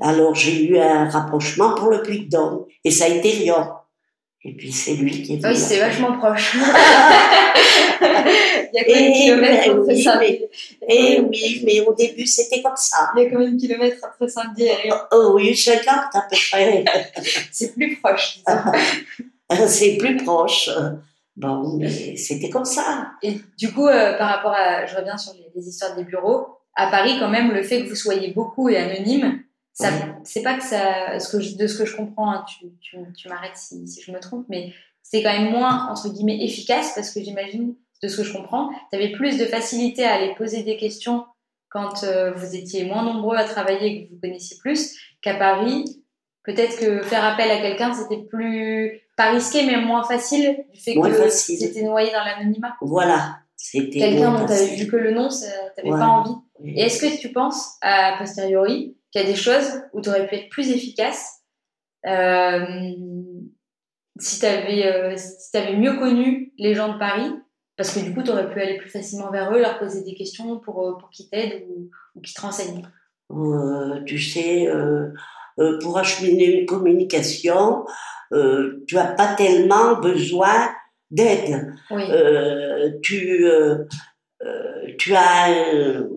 [0.00, 3.68] Alors, j'ai eu un rapprochement pour le Puy-de-Dôme, et ça a été Rion.
[4.46, 5.54] Et puis, c'est lui qui est Oui, venu.
[5.56, 5.90] c'était après.
[5.90, 6.54] vachement proche.
[8.02, 10.50] il y a combien de kilomètres ben entre oui, Saint-Dié
[10.88, 13.10] Et oui, mais au début, c'était comme ça.
[13.16, 16.36] Il y a combien de kilomètres entre Saint-Dié et Arion Oh oui, 50 à peu
[16.50, 16.84] près.
[17.52, 18.40] C'est plus proche,
[19.68, 20.68] c'est plus proche.
[21.36, 23.12] Bon, mais c'était comme ça.
[23.22, 26.48] Et du coup, euh, par rapport à, je reviens sur les, les histoires des bureaux,
[26.76, 29.42] à Paris, quand même, le fait que vous soyez beaucoup et anonyme,
[29.74, 30.12] ça, Oui.
[30.24, 32.96] c'est pas que ça, ce que je- de ce que je comprends, hein, tu, tu,
[33.16, 36.92] tu m'arrêtes si, si je me trompe, mais c'est quand même moins, entre guillemets, efficace
[36.94, 40.34] parce que j'imagine, de ce que je comprends, tu avais plus de facilité à aller
[40.36, 41.24] poser des questions
[41.68, 45.84] quand euh, vous étiez moins nombreux à travailler et que vous connaissiez plus qu'à Paris.
[46.44, 50.94] Peut-être que faire appel à quelqu'un, c'était plus, pas risqué, mais moins facile du fait
[50.94, 51.58] Moins que facile.
[51.58, 53.38] c'était noyé dans l'anonymat Voilà.
[53.56, 55.28] C'était quelqu'un dont tu avais vu que le nom,
[55.74, 55.98] t'avais Ouais.
[55.98, 56.34] pas envie.
[56.64, 60.26] Et est-ce que tu penses, à posteriori, qu'il y a des choses où tu aurais
[60.26, 61.44] pu être plus efficace
[62.06, 62.64] euh,
[64.18, 67.32] si tu avais, si avais mieux connu les gens de Paris
[67.76, 70.14] Parce que du coup, tu aurais pu aller plus facilement vers eux, leur poser des
[70.14, 72.82] questions pour, euh, pour qu'ils t'aident ou, ou qu'ils te renseignent.
[73.30, 75.12] Euh, tu sais, euh,
[75.58, 77.84] euh, pour acheminer une communication,
[78.32, 80.70] euh, tu as pas tellement besoin
[81.10, 81.72] d'aide.
[81.90, 82.02] Oui.
[82.10, 83.84] Euh, tu, euh,
[84.44, 86.08] euh, tu as, euh,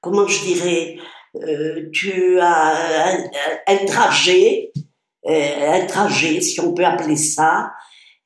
[0.00, 0.96] comment je dirais,
[1.36, 3.24] euh, tu as un,
[3.66, 4.72] un trajet,
[5.26, 7.72] euh, un trajet, si on peut appeler ça,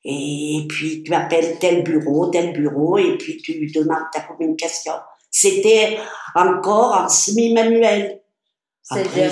[0.03, 4.93] et puis tu appelles tel bureau, tel bureau, et puis tu demandes ta communication.
[5.29, 5.97] C'était
[6.35, 8.21] encore en semi-manuel.
[8.81, 9.31] C'est-à-dire.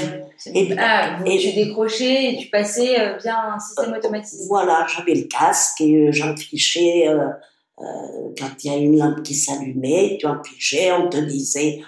[0.53, 4.43] et- ah, et- tu décrochais et tu passais euh, via un système automatisé.
[4.49, 7.29] Voilà, j'avais le casque et euh, j'en fichais, euh,
[7.79, 7.85] euh,
[8.37, 11.79] quand il y a une lampe qui s'allumait, tu en fichais, on te disait,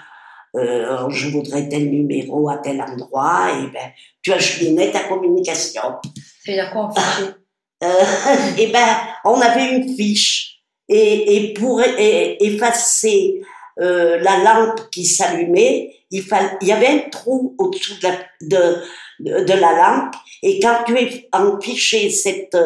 [0.57, 3.91] euh, je voudrais tel numéro à tel endroit, et ben,
[4.21, 5.81] tu acheminais ta communication.
[5.81, 7.27] Ça veut dire quoi en fichier?
[7.83, 10.63] Euh, et ben, on avait une fiche.
[10.89, 13.39] Et, et pour effacer
[13.79, 18.17] euh, la lampe qui s'allumait, il, fallait, il y avait un trou au-dessous de la,
[18.41, 20.95] de, de, la lampe, et quand tu
[21.31, 22.57] empichais cette,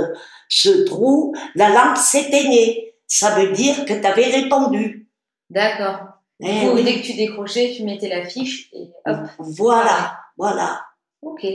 [0.47, 2.93] ce trou, la lampe s'éteignait.
[3.07, 5.09] Ça veut dire que tu avais répondu.
[5.49, 6.10] D'accord.
[6.43, 9.17] Eh dès que tu décrochais, tu mettais la fiche et hop.
[9.39, 10.81] Voilà, voilà.
[11.21, 11.45] Ok.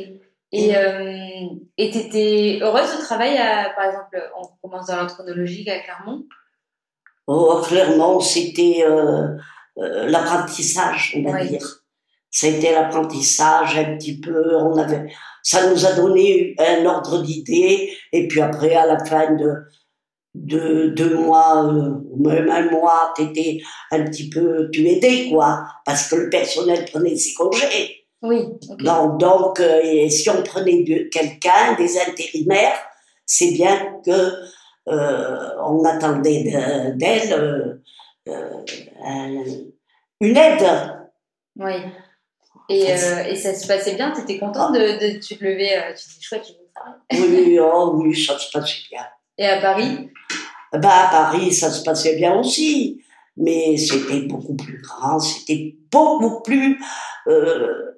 [0.53, 5.69] Et euh, tu étais heureuse de travailler, à, par exemple, on commence dans l'ordre chronologique
[5.69, 6.25] à Clermont?
[7.27, 9.37] Oh, Clermont, c'était euh,
[9.79, 11.83] euh, l'apprentissage, on va dire.
[12.31, 18.29] C'était l'apprentissage un petit peu, on avait, ça nous a donné un ordre d'idée, et
[18.29, 19.53] puis après, à la fin de,
[20.45, 26.09] de deux mois, euh, même un mois, t'étais un petit peu, tu aidais, quoi, parce
[26.09, 28.07] que le personnel prenait ses congés.
[28.23, 28.45] Oui.
[28.79, 32.79] Donc, donc euh, si on prenait de, quelqu'un, des intérimaires,
[33.25, 34.33] c'est bien que
[34.89, 36.45] euh, on attendait
[36.95, 37.81] d'elle
[40.21, 40.67] une aide.
[41.57, 41.73] Oui.
[42.69, 44.13] Et, et, ça se passait bien?
[44.13, 48.17] Tu étais contente de, de, Tu te levais, tu étais chouette, je Oui, oh, oui,
[48.17, 49.07] ça se passait bien.
[49.39, 50.11] Et à Paris?
[50.73, 53.03] Bah, à Paris, ça se passait bien aussi,
[53.37, 56.81] mais c'était beaucoup plus grand, c'était beaucoup plus.
[57.29, 57.93] Euh,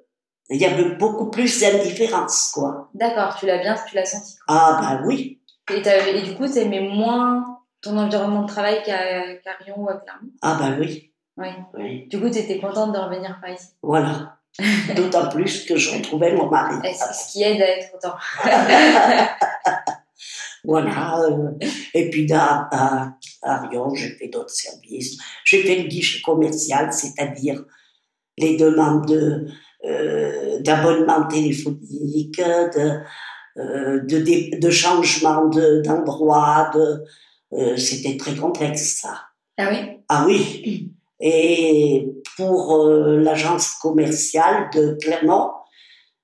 [0.49, 2.89] il y avait beaucoup plus d'indifférence, quoi.
[2.93, 4.35] D'accord, tu l'as bien, tu l'as senti.
[4.47, 5.39] Ah, bah oui.
[5.71, 9.95] Et, et du coup, tu aimais moins ton environnement de travail qu'à Rion ou à
[9.97, 10.31] Clermont?
[10.41, 11.13] Ah, bah oui.
[11.37, 11.47] Oui.
[11.75, 12.07] oui.
[12.09, 13.67] Du coup, tu étais contente de revenir par ici?
[13.81, 14.37] Voilà.
[14.95, 16.75] D'autant plus que je retrouvais mon mari.
[17.13, 18.15] Ce qui aide à être autant.
[20.63, 21.17] Voilà.
[21.93, 25.17] Et puis à, à, à Lyon, j'ai fait d'autres services.
[25.45, 27.63] J'ai fait le guichet commercial, c'est-à-dire
[28.37, 29.47] les demandes de,
[29.85, 32.99] euh, d'abonnement téléphonique, de,
[33.57, 36.69] euh, de, de, changement d'endroit.
[36.73, 37.03] De,
[37.53, 39.21] euh, c'était très complexe, ça.
[39.57, 39.77] Ah oui?
[40.07, 40.91] Ah oui.
[41.19, 45.51] Et pour euh, l'agence commerciale de Clermont,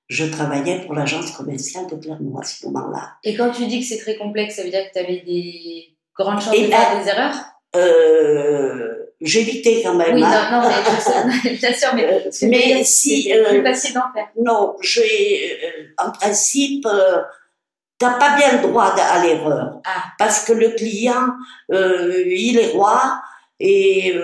[0.08, 3.14] je travaillais pour l'agence commerciale de Clermont à ce moment-là.
[3.24, 5.96] Et quand tu dis que c'est très complexe, ça veut dire que tu avais des
[6.16, 7.34] grandes chances de faire des erreurs?
[7.74, 10.14] euh, J'évitais quand même.
[10.14, 10.68] Oui, non, non,
[11.44, 13.22] mais bien sûr, mais, euh, mais si.
[13.22, 14.28] C'est plus euh, facile d'en faire.
[14.38, 15.58] Non, j'ai.
[15.64, 16.86] Euh, en principe.
[16.86, 17.22] Euh,
[17.98, 19.80] T'as pas bien le droit à l'erreur.
[19.86, 20.02] Ah.
[20.18, 21.28] Parce que le client,
[21.70, 23.22] il est roi
[23.58, 24.14] et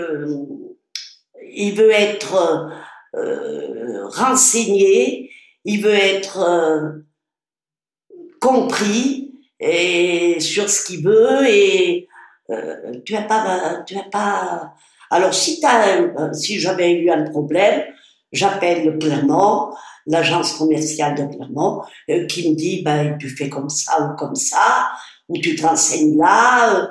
[1.55, 2.69] il veut être
[4.11, 5.31] renseigné
[5.65, 7.07] il veut être euh,
[8.41, 12.09] compris et sur ce qu'il veut et
[12.51, 14.75] euh, tu as pas tu as pas
[15.11, 17.85] alors si as si j'avais eu un problème
[18.33, 19.73] j'appelle Clermont
[20.07, 24.35] l'agence commerciale de Clermont euh, qui me dit ben tu fais comme ça ou comme
[24.35, 24.91] ça
[25.29, 26.91] ou tu t'enseignes là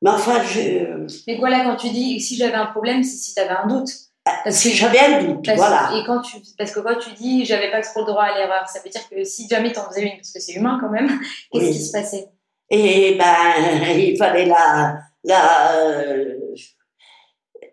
[0.00, 3.40] mais enfin je mais voilà quand tu dis si j'avais un problème c'est si tu
[3.40, 3.90] avais un doute
[4.24, 5.90] parce que j'avais un doute, voilà.
[5.96, 8.68] Et quand tu, parce que quand tu dis j'avais pas trop le droit à l'erreur,
[8.68, 11.20] ça veut dire que si jamais t'en faisais une, parce que c'est humain quand même,
[11.52, 12.28] qu'est-ce qui se passait?
[12.70, 15.72] Et ben, il fallait la, la.
[15.76, 16.38] Euh,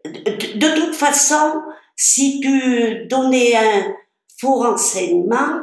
[0.05, 1.61] de, toute façon,
[1.95, 3.93] si tu donnais un
[4.39, 5.59] faux renseignement,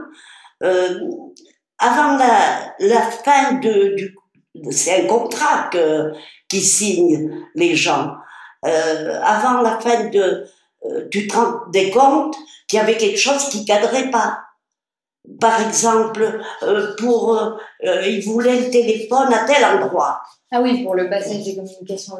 [0.62, 1.00] euh,
[1.78, 4.16] avant la, la fin de, du,
[4.70, 6.12] c'est un contrat que,
[6.48, 8.12] qui signent les gens.
[8.64, 10.44] Euh, avant la fin de, euh,
[11.10, 12.36] tu te rendais compte
[12.68, 14.40] qu'il y avait quelque chose qui cadrait pas.
[15.40, 20.20] Par exemple, euh, pour euh, il voulait le téléphone à tel endroit.
[20.52, 22.14] Ah oui, pour le bassin des communications.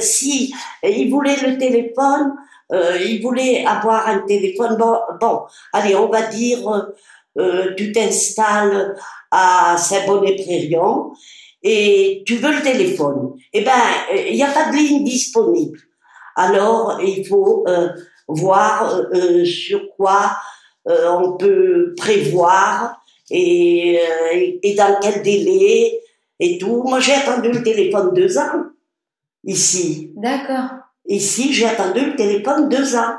[0.00, 2.32] si il voulait le téléphone,
[2.72, 4.76] il voulait avoir un téléphone.
[4.78, 5.42] Bon, bon
[5.74, 6.60] allez, on va dire,
[7.76, 8.96] tu t'installes
[9.30, 11.12] à Saint-Bonnet-Prérion
[11.62, 13.34] et tu veux le téléphone.
[13.52, 13.72] Eh ben,
[14.26, 15.78] il n'y a pas de ligne disponible
[16.38, 17.88] alors il faut euh,
[18.28, 20.36] voir euh, euh, sur quoi
[20.86, 24.00] on peut prévoir et,
[24.62, 26.00] et, dans quel délai
[26.40, 26.82] et tout.
[26.82, 28.64] Moi, j'ai attendu le téléphone deux ans
[29.44, 30.14] ici.
[30.16, 30.78] D'accord.
[31.06, 33.16] Ici, j'ai attendu le téléphone deux ans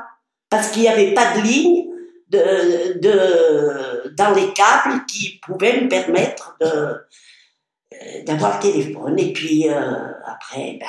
[0.48, 1.90] parce qu'il n'y avait pas de ligne
[2.28, 9.16] de, de, dans les câbles qui pouvaient me permettre de, d'avoir le téléphone.
[9.16, 10.86] Et puis après, ben,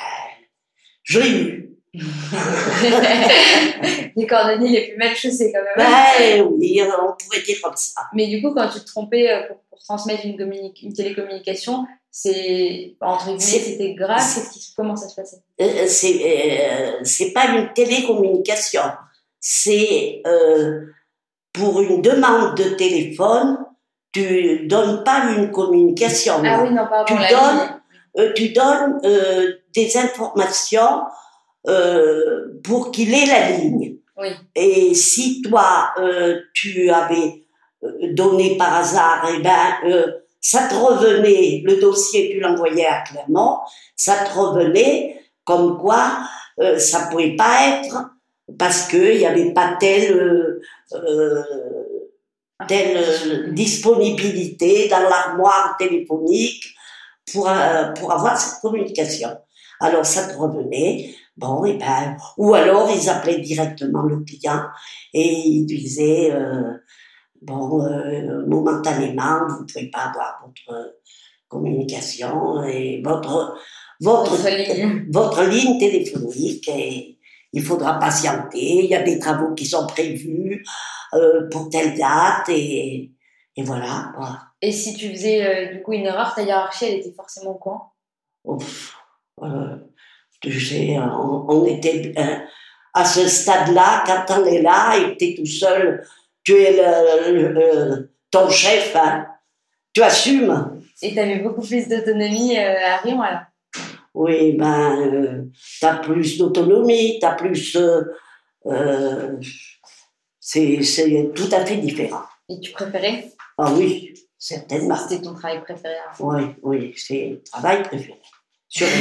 [1.04, 1.71] je l'ai eu.
[4.16, 5.76] les cordonniers les plus mal chaussés quand même.
[6.52, 8.00] Oui, on pourrait dire comme ça.
[8.14, 10.40] Mais du coup, quand tu te trompais euh, pour, transmettre une,
[10.82, 14.22] une télécommunication, c'est entre guillemets, c'était grave.
[14.52, 15.38] Qui, comment ça se passait?
[15.60, 18.82] Euh, C'est euh, c'est pas une télécommunication,
[19.40, 20.82] c'est euh,
[21.52, 23.58] pour une demande de téléphone,
[24.12, 26.34] tu donnes pas une communication.
[26.44, 27.80] Ah oui, non, pardon, tu, donnes,
[28.34, 29.00] tu donnes
[29.74, 31.02] des informations
[31.68, 33.96] euh, pour qu'il ait la ligne.
[34.16, 34.28] Oui.
[34.56, 37.44] Et si toi, euh, tu avais
[37.84, 43.58] euh, donné par hasard, eh ben, ça te revenait, le dossier, tu l'envoyais à Clermont,
[43.94, 46.18] ça te revenait comme quoi
[46.78, 48.10] ça pouvait pas être
[48.58, 50.60] parce qu'il n'y avait pas telle,
[52.68, 56.74] telle disponibilité dans l'armoire téléphonique
[57.32, 57.50] pour,
[57.96, 59.30] pour avoir cette communication.
[59.80, 64.62] Alors ça te revenait, bon, et ben, ou alors ils appelaient directement le client
[65.12, 66.72] et ils disaient, euh,
[67.40, 70.96] bon, euh, momentanément, vous ne pouvez pas avoir votre
[71.48, 73.58] communication et votre,
[74.00, 75.06] votre, Votre ligne.
[75.10, 77.18] votre ligne téléphonique et
[77.52, 80.64] il faudra patienter, il y a des travaux qui sont prévus
[81.12, 83.12] euh, pour telle date et,
[83.56, 84.12] et voilà.
[84.16, 84.40] voilà.
[84.62, 87.58] Et si tu faisais euh, du coup une erreur, ta hiérarchie, elle était forcément au
[87.58, 87.92] courant?
[88.44, 88.96] Ouf,
[89.42, 89.76] euh,
[90.44, 92.12] on, on était
[92.94, 96.06] à ce stade-là, quand on est là et que tu es tout seul,
[96.44, 99.26] tu es le, le- le- ton chef, hein.
[99.94, 100.80] tu assumes.
[101.00, 103.40] Et tu avais beaucoup plus d'autonomie euh, à Rion alors?
[104.14, 105.44] Oui, ben, euh,
[105.78, 107.76] tu as plus d'autonomie, tu as plus.
[107.76, 108.02] euh,
[108.66, 109.38] euh,
[110.38, 110.80] c'est
[111.34, 112.22] tout à fait différent.
[112.48, 113.30] Et tu préférais?
[113.56, 114.96] Ah oui, certainement.
[114.96, 118.20] C'était ton travail préféré Oui, oui, c'est le travail préféré.
[118.72, 118.86] Sur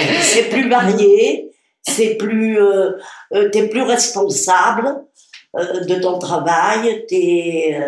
[0.00, 2.98] Euh, c'est plus varié, c'est plus, euh,
[3.32, 5.04] euh, t'es plus responsable
[5.56, 7.78] euh, de ton travail, t'es,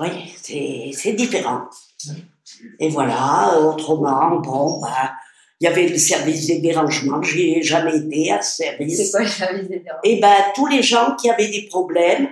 [0.00, 0.08] oui,
[0.40, 1.64] c'est, c'est différent.
[2.80, 5.10] Et voilà, autrement, bon, ben,
[5.60, 9.10] il y avait le service des dérangements, j'ai jamais été à ce C'est service.
[9.10, 10.00] quoi le service des dérangements?
[10.04, 12.28] Et ben, tous les gens qui avaient des problèmes,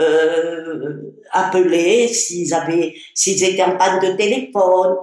[0.00, 4.96] euh, appelaient s'ils avaient, s'ils étaient en panne de téléphone,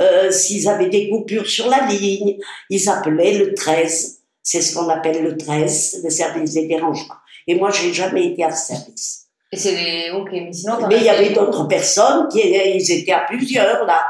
[0.00, 2.38] euh, s'ils avaient des coupures sur la ligne,
[2.70, 4.20] ils appelaient le 13.
[4.42, 7.16] C'est ce qu'on appelle le 13, le service des dérangements.
[7.46, 9.28] Et moi, j'ai jamais été à ce service.
[9.50, 10.10] Et c'est les.
[10.10, 10.74] Ok, mais sinon.
[10.88, 14.06] Mais il y avait d'autres personnes qui ils étaient à plusieurs là.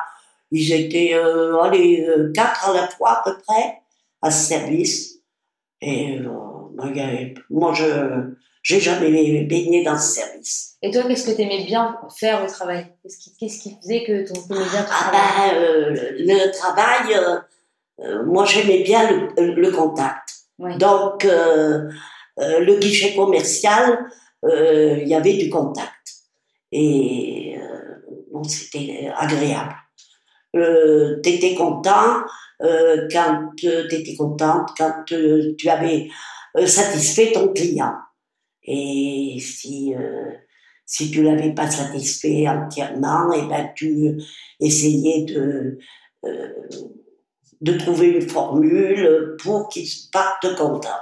[0.50, 3.80] Ils étaient euh, allez, euh, quatre à la fois à peu près
[4.22, 5.20] à ce service.
[5.80, 7.84] Et euh, moi, je
[8.62, 10.76] j'ai jamais baigné dans ce service.
[10.82, 12.86] Et toi, qu'est-ce que tu aimais bien faire au travail?
[13.02, 17.38] Qu'est-ce qui, faisait que tu aimais bien ton Ah travail ben, euh, le travail, euh,
[18.04, 20.28] euh, moi j'aimais bien le, le contact.
[20.58, 24.06] Donc, le guichet commercial,
[24.42, 25.92] il y avait du contact.
[26.72, 27.56] Et
[28.32, 29.76] bon, c'était agréable.
[30.56, 32.22] Euh, tu étais content
[32.60, 36.08] quand tu étais contente, quand tu avais
[36.66, 37.94] satisfait ton client.
[38.70, 40.30] Et si, euh,
[40.84, 44.20] si tu l'avais pas satisfait entièrement, et ben tu
[44.60, 45.78] essayais de,
[46.26, 46.48] euh,
[47.62, 51.00] de trouver une formule pour qu'il parte content.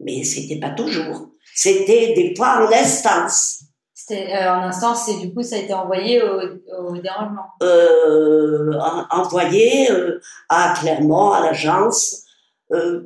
[0.00, 1.28] Mais c'était pas toujours.
[1.54, 3.64] C'était des fois en instance.
[3.94, 6.40] C'était euh, en instance et du coup, ça a été envoyé au,
[6.88, 7.44] au dérangement.
[7.62, 12.24] euh, en- envoyé euh, à Clermont, à l'agence.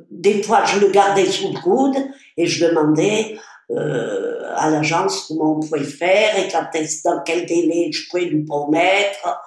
[0.09, 1.97] Des fois, je le gardais sous le coude
[2.37, 3.37] et je demandais
[3.71, 6.65] euh, à l'agence comment on pouvait faire et quand
[7.05, 9.41] dans quel délai je pouvais lui promettre.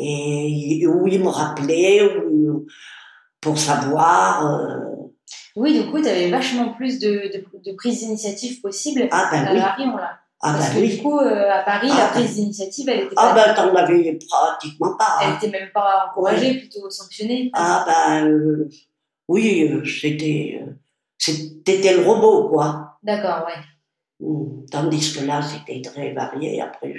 [0.00, 2.66] Et où il me rappelait ou,
[3.40, 4.44] pour savoir.
[4.44, 4.78] euh,
[5.54, 9.46] Oui, du coup, tu avais vachement plus de, de, de prise d'initiative possible ah ben
[9.46, 10.18] à oui, Rion, là.
[10.42, 10.96] ah Parce ben que oui.
[10.96, 12.10] du coup, euh, à Paris, Ah la ben.
[12.22, 15.18] prise d'initiative, elle était Ah ben t'en avais pratiquement pas.
[15.22, 15.36] elle hein.
[15.40, 17.50] était même pas encouragée, plutôt sanctionnée.
[17.54, 18.68] Ah ben euh,
[19.28, 20.60] oui, c'était
[21.18, 22.93] c'était le robot quoi.
[23.04, 23.62] D'accord, ouais.
[24.70, 26.60] Tandis que là, c'était très varié.
[26.60, 26.94] Après,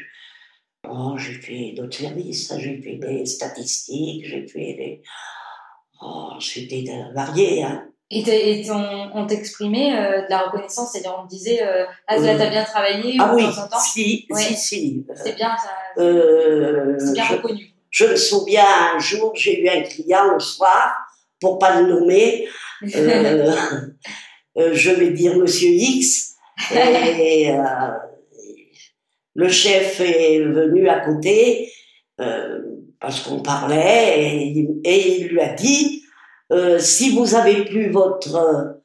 [0.83, 5.01] bon, j'ai fait d'autres services, j'ai fait des statistiques, j'ai fait des...
[6.01, 7.87] Oh, c'était euh, varié, hein.
[8.11, 8.23] Et,
[8.69, 12.49] on, t'exprimait euh, de la reconnaissance, c'est-à-dire on te disait euh, Ah, là, Euh, t'as
[12.51, 13.79] bien travaillé, Ah ou oui, de temps en temps?
[13.79, 14.39] si, Ouais.
[14.39, 15.05] si, si.
[15.15, 15.71] C'est bien, ça,
[16.03, 17.73] Euh, c'est bien je, reconnu.
[17.89, 20.95] je me souviens, un jour, j'ai eu un client le soir,
[21.41, 22.47] pour pas le nommer,
[24.57, 26.35] euh, je vais dire Monsieur X,
[26.73, 27.63] et euh,
[29.35, 31.71] le chef est venu à côté
[32.21, 32.59] euh,
[32.99, 36.03] parce qu'on parlait et, il- et il lui a dit
[36.79, 38.79] si vous avez plus votre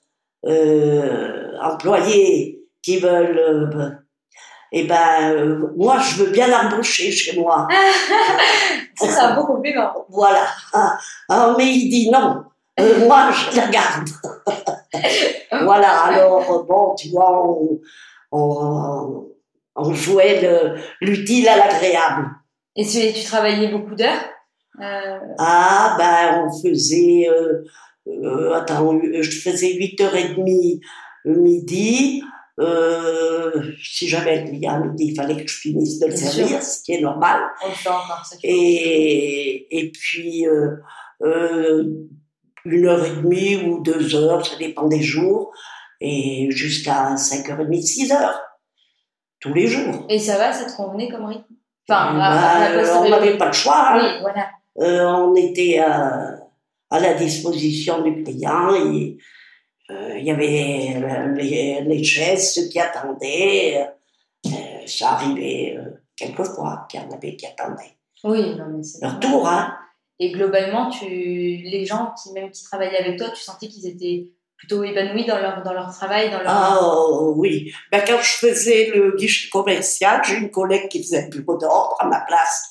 [1.62, 3.99] employé qui veulent
[4.72, 7.66] eh ben euh, moi je veux bien l'embaucher chez moi.
[8.97, 10.07] Ça, c'est un beau compliment.
[10.09, 10.47] voilà.
[10.72, 10.97] Ah,
[11.28, 12.44] ah, mais il dit non.
[12.78, 14.09] Euh, moi je la garde
[15.64, 17.80] voilà alors bon tu vois on,
[18.32, 19.28] on,
[19.76, 22.28] on jouait le- l'utile à l'agréable
[22.76, 24.24] Et tu, tu travaillais beaucoup d'heures?
[24.80, 27.64] Euh, Ah, ben, on faisait euh,
[28.09, 30.80] euh, attends, je faisais 8h30
[31.26, 32.22] midi.
[32.59, 36.20] Euh, si j'avais un client à midi, il fallait que je finisse de le Bien
[36.30, 37.40] servir, ce qui est normal.
[37.62, 38.22] Encore.
[38.42, 40.76] Et, et puis, euh,
[41.22, 41.84] euh,
[42.64, 45.52] une heure et demie ou deux heures, ça dépend des jours,
[46.00, 48.40] et jusqu'à 5h30, 6 heures,
[49.40, 50.06] tous les jours.
[50.08, 51.44] Et ça va, ça te convenait comme rythme?
[51.88, 53.92] Enfin, Bah, à- à la poste, on n'avait pas le choix.
[53.94, 54.18] hein.
[54.20, 54.48] Voilà.
[54.78, 56.36] Euh, on était à,
[56.90, 58.74] à la disposition du client.
[58.74, 59.16] et,
[59.90, 63.88] euh, Il y avait euh, les, les chaises, ceux qui attendaient.
[64.46, 64.50] euh,
[64.86, 67.96] ça arrivait euh, quelquefois qu'il y en avait qui attendaient.
[68.24, 69.74] Oui, non, mais c'est Leur tour, hein.
[70.22, 74.28] Et globalement, tu, les gens qui même qui travaillaient avec toi, tu sentais qu'ils étaient
[74.58, 76.46] plutôt épanouis dans leur, dans leur travail, dans leur...
[76.46, 77.72] Ah oh, oui.
[77.90, 81.96] Ben, quand je faisais le guichet commercial, j'ai une collègue qui faisait le bureau d'ordre
[81.98, 82.62] à ma place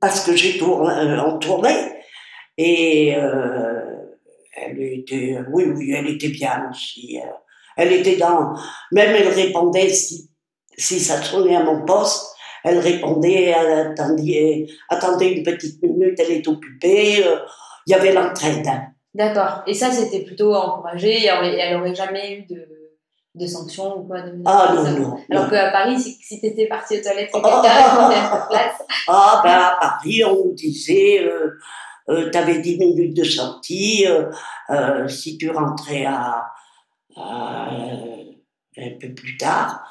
[0.00, 1.92] parce que j'ai tourné, euh, en tournée.
[2.56, 3.80] Et euh,
[4.54, 7.18] elle était, oui, oui, elle était bien aussi.
[7.18, 7.30] euh.
[7.76, 8.54] Elle était dans,
[8.92, 10.30] même elle répondait si,
[10.76, 12.31] si ça sonnait à mon poste,
[12.64, 17.24] elle répondait, elle attendait, attendez une petite minute, elle est occupée.
[17.26, 17.36] euh,
[17.86, 18.66] Il y avait l'entraide.
[19.14, 19.62] D'accord.
[19.66, 22.66] Et ça, c'était plutôt encouragé elle, elle aurait jamais eu de,
[23.34, 25.16] de sanctions ou quoi de, Ah non, non.
[25.30, 28.82] Alors qu'à Paris, si, si t'étais partie aux toilettes et Oh, quelqu'un à ta place,
[29.08, 31.50] Ah, ben à Paris, on nous disait, euh,
[32.08, 34.30] euh, t'avais 10 minutes de sortie, euh,
[34.70, 36.46] euh, si tu rentrais à,
[37.16, 37.68] à,
[38.78, 39.84] un peu plus tard,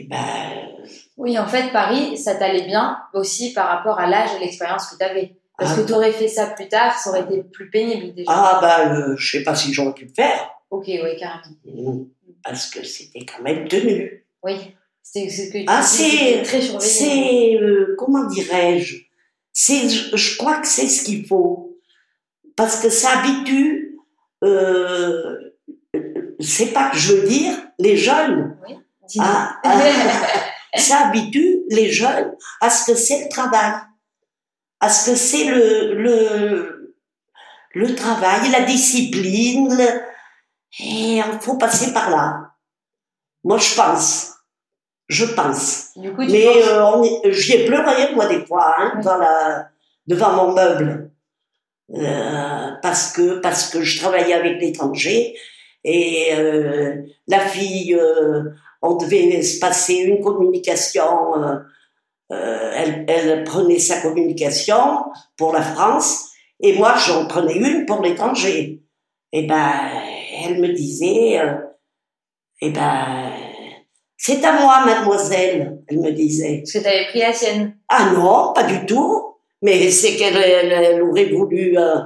[0.00, 0.68] eh ben,
[1.16, 4.96] Oui, en fait, Paris, ça t'allait bien aussi par rapport à l'âge et l'expérience que
[4.98, 5.36] tu avais.
[5.58, 5.82] Parce Ah.
[5.82, 8.30] que tu aurais fait ça plus tard, ça aurait été plus pénible déjà.
[8.32, 11.42] ah ben, euh, je sais pas si j'aurais pu le faire, Ok, oui, carrément.
[11.64, 12.04] Mm,
[12.44, 14.24] parce que c'était quand même tenu.
[14.42, 14.54] Oui,
[15.02, 16.60] c'est ce que tu Ah, c'est- très.
[16.78, 18.98] C'est, euh, comment dirais-je,
[19.52, 21.76] c'est, je, crois que c'est ce qu'il faut,
[22.56, 23.98] parce que ça habitue,
[24.44, 25.52] euh,
[26.38, 28.80] c'est pas que je veux dire, les jeunes, Dis-nous.
[29.20, 33.72] à- à- ça habitue les jeunes à ce que c'est le travail,
[34.80, 36.96] à ce que c'est le, le,
[37.74, 39.80] le travail, la discipline,
[40.78, 42.52] et il faut passer par là.
[43.42, 44.32] Moi, je pense.
[45.08, 45.88] Je pense.
[45.96, 47.02] du coup, tu Mais euh,
[47.32, 49.02] j'y ai pleuré, moi, des fois, hein, Oui.
[49.02, 49.68] dans la,
[50.06, 51.10] devant mon meuble.
[51.92, 55.36] Euh, parce, que, parce que je travaillais avec l'étranger
[55.82, 57.98] et euh, la fille,
[58.82, 61.36] on devait se passer une communication.
[61.42, 61.56] euh,
[62.32, 65.02] euh, elle, elle prenait sa communication
[65.36, 66.28] pour la France
[66.60, 68.82] et moi, j'en prenais une pour l'étranger.
[69.32, 69.72] Et ben,
[70.44, 71.54] elle me disait, euh,
[72.60, 73.32] eh ben,
[74.16, 76.58] c'est à moi, mademoiselle, elle me disait.
[76.58, 77.76] Parce que tu avais pris la sienne.
[77.88, 79.34] Ah non, pas du tout.
[79.62, 81.98] Mais c'est qu'elle elle, elle aurait voulu euh,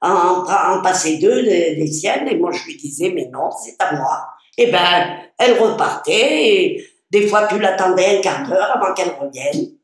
[0.00, 2.28] en, en passer deux des, des siennes.
[2.28, 4.26] Et moi, je lui disais, mais non, c'est à moi.
[4.58, 6.54] Et ben, elle repartait.
[6.54, 9.76] Et des fois, tu l'attendais un quart d'heure avant qu'elle revienne.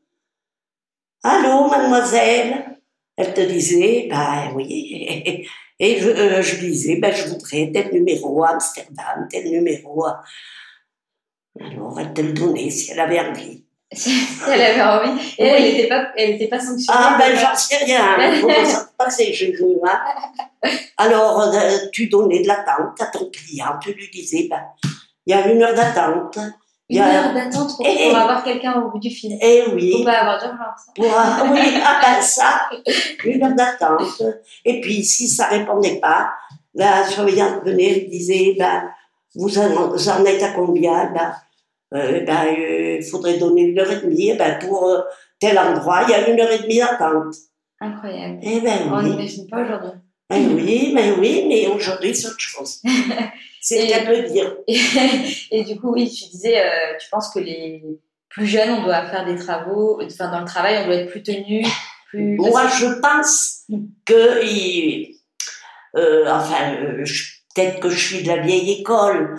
[1.23, 2.77] Allô, mademoiselle?
[3.17, 5.45] Elle te disait, ben oui.
[5.81, 10.21] Et je, euh, disais, ben, je voudrais tel numéro à Amsterdam, tel numéro à...
[11.57, 13.63] Alors, elle te le donnait si elle avait envie.
[13.91, 14.11] Si
[14.47, 15.19] elle avait envie.
[15.39, 16.99] Et elle n'était pas, elle était pas sanctionnée.
[17.01, 18.17] Ah ben j'en sais rien,
[18.97, 19.79] passait chez eux.
[19.83, 20.69] Hein.
[20.97, 24.61] Alors euh, tu donnais de l'attente à ton client, tu lui disais, ben,
[25.25, 26.37] il y a une heure d'attente.
[26.91, 27.23] Y Une a...
[27.27, 28.21] heure d'attente pour, Eh, pour eh.
[28.21, 29.37] avoir quelqu'un au bout du fil.
[29.41, 30.87] Eh oui, pas avoir d'urgence.
[30.95, 32.69] pour, ah oui, ah ben ça,
[33.25, 34.21] une heure d'attente.
[34.65, 36.31] Et puis si ça répondait pas,
[36.73, 38.89] la surveillante venait et disait, ben,
[39.35, 41.05] vous en, vous en êtes à combien?
[41.13, 41.33] Ben,
[41.93, 44.29] euh, ben, euh, il faudrait donner une heure et demie.
[44.31, 45.01] Eh Ben, pour euh,
[45.39, 47.35] tel endroit, il y a une heure et demie d'attente.
[47.81, 48.39] Incroyable.
[48.43, 49.09] Eh ben On oui.
[49.11, 49.91] n'imagine pas aujourd'hui.
[50.33, 52.81] Eh oui, mais oui, mais aujourd'hui c'est autre chose.
[53.61, 54.55] C'est le cas de le dire.
[54.67, 54.79] Et,
[55.59, 57.83] et du coup, oui, tu disais, euh, tu penses que les
[58.29, 61.23] plus jeunes, on doit faire des travaux, enfin, dans le travail, on doit être plus
[61.23, 61.65] tenu,
[62.09, 62.35] plus.
[62.37, 63.63] Moi, je pense
[64.05, 65.17] que, il-
[65.95, 66.75] enfin,
[67.53, 69.35] peut-être que je suis de la vieille école,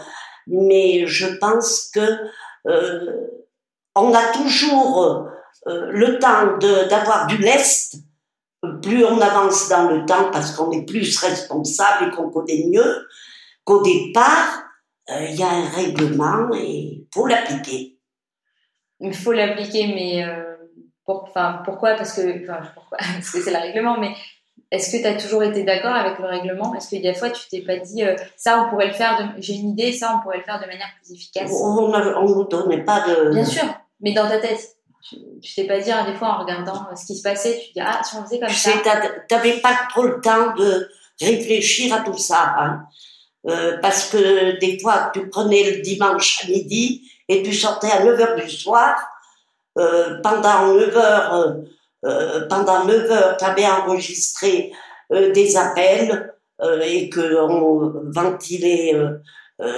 [0.50, 2.00] mais je pense que
[2.66, 3.26] euh,
[3.94, 5.28] on a toujours
[5.66, 7.96] euh, le temps d'avoir du lest.
[8.82, 13.06] Plus on avance dans le temps, parce qu'on est plus responsable et qu'on connaît mieux,
[13.64, 14.64] qu'au départ,
[15.10, 17.98] euh, il y a un règlement et il faut l'appliquer.
[19.00, 20.26] Il faut l'appliquer, mais
[21.06, 21.32] pour,
[21.64, 21.94] pourquoi?
[21.94, 24.14] Parce que, pourquoi Parce que c'est le règlement, mais
[24.70, 26.74] est-ce que tu as toujours été d'accord avec le règlement?
[26.74, 28.92] Est-ce qu'il y a des fois, tu t'es pas dit, euh, ça, on pourrait le
[28.92, 29.42] faire, de...
[29.42, 31.50] j'ai une idée, ça, on pourrait le faire de manière plus efficace?
[31.52, 33.30] On ne nous donnait pas de...
[33.30, 33.64] Bien sûr,
[34.00, 34.76] mais dans ta tête.
[35.42, 37.72] Tu t'es pas dit, hein, des fois, en regardant euh, ce qui se passait, tu
[37.72, 38.70] dis, ah, si on faisait comme ça.
[38.72, 40.88] Tu t'avais pas trop le temps de
[41.20, 42.54] réfléchir à tout ça.
[42.58, 42.82] Hein.
[43.48, 48.04] Euh, parce que des fois, tu prenais le dimanche à midi et tu sortais à
[48.04, 48.96] 9h du soir.
[49.78, 51.56] Euh, pendant 9 heures,
[52.04, 54.72] euh, pendant 9 heures, tu avais enregistré
[55.10, 56.32] des appels
[56.84, 58.94] et qu'on ventilait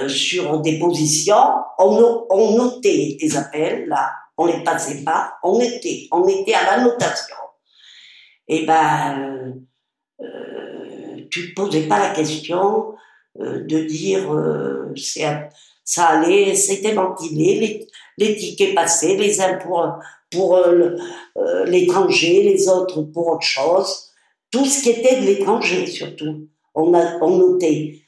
[0.07, 1.55] sur des positions.
[1.79, 4.11] On, on notait des appels, là.
[4.37, 5.33] On les passait pas.
[5.41, 7.35] On était, on était à la notation.
[8.47, 9.55] Et ben,
[11.33, 12.93] tu te posais pas la question
[13.41, 14.93] euh, de dire euh,
[15.83, 17.87] ça allait, c'était ventilé, les,
[18.19, 19.57] les, tickets passaient, les uns
[20.33, 24.11] pour, pour euh, l'étranger, les autres pour autre chose.
[24.51, 26.47] Tout ce qui était de l'étranger surtout.
[26.75, 27.99] On, a, on notait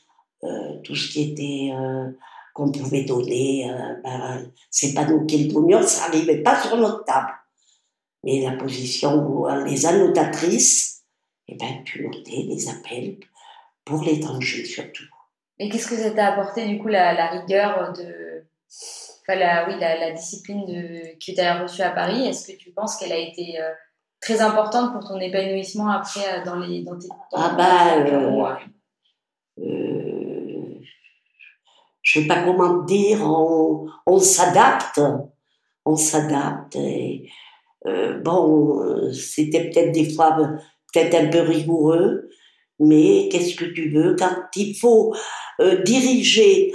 [0.83, 1.71] tout ce qui était
[2.53, 3.71] qu'on pouvait donner.
[4.03, 7.33] Ben, c'est pas nous qui le donnions, ça n'arrivait pas sur notre table.
[8.23, 11.03] Mais la position, les annotatrices,
[11.47, 13.17] eh ben, tu notais les appels
[13.85, 15.05] pour l'étranger surtout.
[15.59, 18.45] Et qu'est-ce que ça t'a apporté du coup la, rigueur de,
[19.27, 22.71] enfin, la, oui, la, discipline de, que tu as reçue à Paris Est-ce que tu
[22.71, 23.71] penses qu'elle a été euh,
[24.25, 28.55] très importante pour ton épanouissement après euh, dans les dans tes ah bah euh,
[29.59, 30.79] euh,
[32.01, 34.99] je sais pas comment dire on, on s'adapte
[35.85, 37.29] on s'adapte et
[38.23, 40.35] bon c'était peut-être des fois
[40.91, 42.29] peut-être un peu rigoureux
[42.79, 45.15] mais qu'est-ce que tu veux quand il faut
[45.59, 46.73] euh, diriger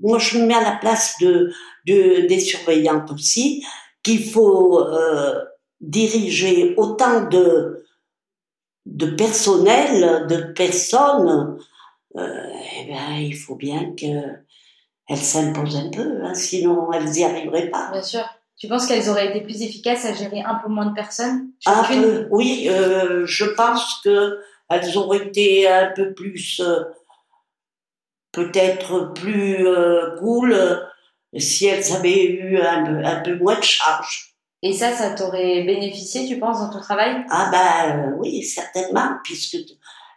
[0.00, 1.52] Moi, je me mets à la place de,
[1.86, 3.64] de des surveillantes aussi,
[4.02, 5.44] qu'il faut euh,
[5.80, 7.84] diriger autant de
[8.86, 11.58] de personnel, de personnes.
[12.16, 14.06] eh bien, il faut bien que
[15.08, 17.90] elles s'imposent un peu, hein, sinon elles n'y arriveraient pas.
[17.92, 18.24] Bien sûr.
[18.56, 21.52] Tu penses qu'elles auraient été plus efficaces à gérer un peu moins de personnes?
[21.64, 22.68] Un peu, oui.
[22.68, 24.38] je pense que
[24.68, 26.80] elles auraient été un peu plus, euh,
[28.32, 30.54] peut-être plus euh, cool
[31.36, 34.34] si elles avaient eu un, un, peu moins de charge.
[34.62, 37.24] Et ça, ça t'aurait bénéficié, tu penses, dans ton travail?
[37.30, 39.56] Ah ben oui, certainement, puisque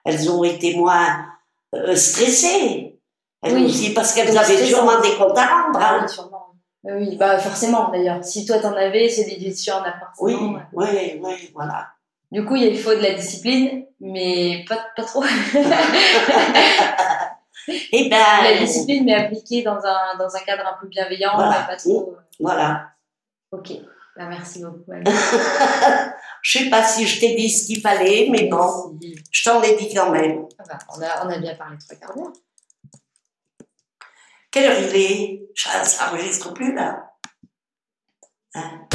[0.05, 1.25] elles ont été moins
[1.75, 2.99] euh, stressées.
[3.43, 5.79] Elles oui, aussi, parce qu'elles avaient sûrement des comptes à rendre.
[5.81, 5.99] Ah, hein.
[6.03, 6.47] oui, sûrement.
[6.83, 8.23] Oui, bah forcément d'ailleurs.
[8.23, 10.13] Si toi t'en avais, c'est des décisions en appartement.
[10.21, 10.35] Oui,
[10.73, 11.89] oui, oui, voilà.
[12.31, 15.23] Du coup, il faut de la discipline, mais pas, pas trop.
[17.67, 21.35] Et eh ben, la discipline, mais appliquée dans un, dans un cadre un peu bienveillant,
[21.35, 21.63] voilà.
[21.63, 22.13] pas trop.
[22.13, 22.21] Euh.
[22.39, 22.91] Voilà.
[23.51, 23.69] Ok,
[24.15, 24.91] ben, merci beaucoup.
[26.41, 28.97] je sais pas si je t'ai dit ce qu'il fallait, mais bon,
[29.31, 30.45] je t'en ai dit quand même.
[30.57, 32.33] Ah bah, on, a, on a bien parlé trois quarts d'heure.
[34.49, 35.49] Quelle heure il est?
[35.55, 37.11] Ça n'enregistre plus là.
[38.53, 38.87] Hein?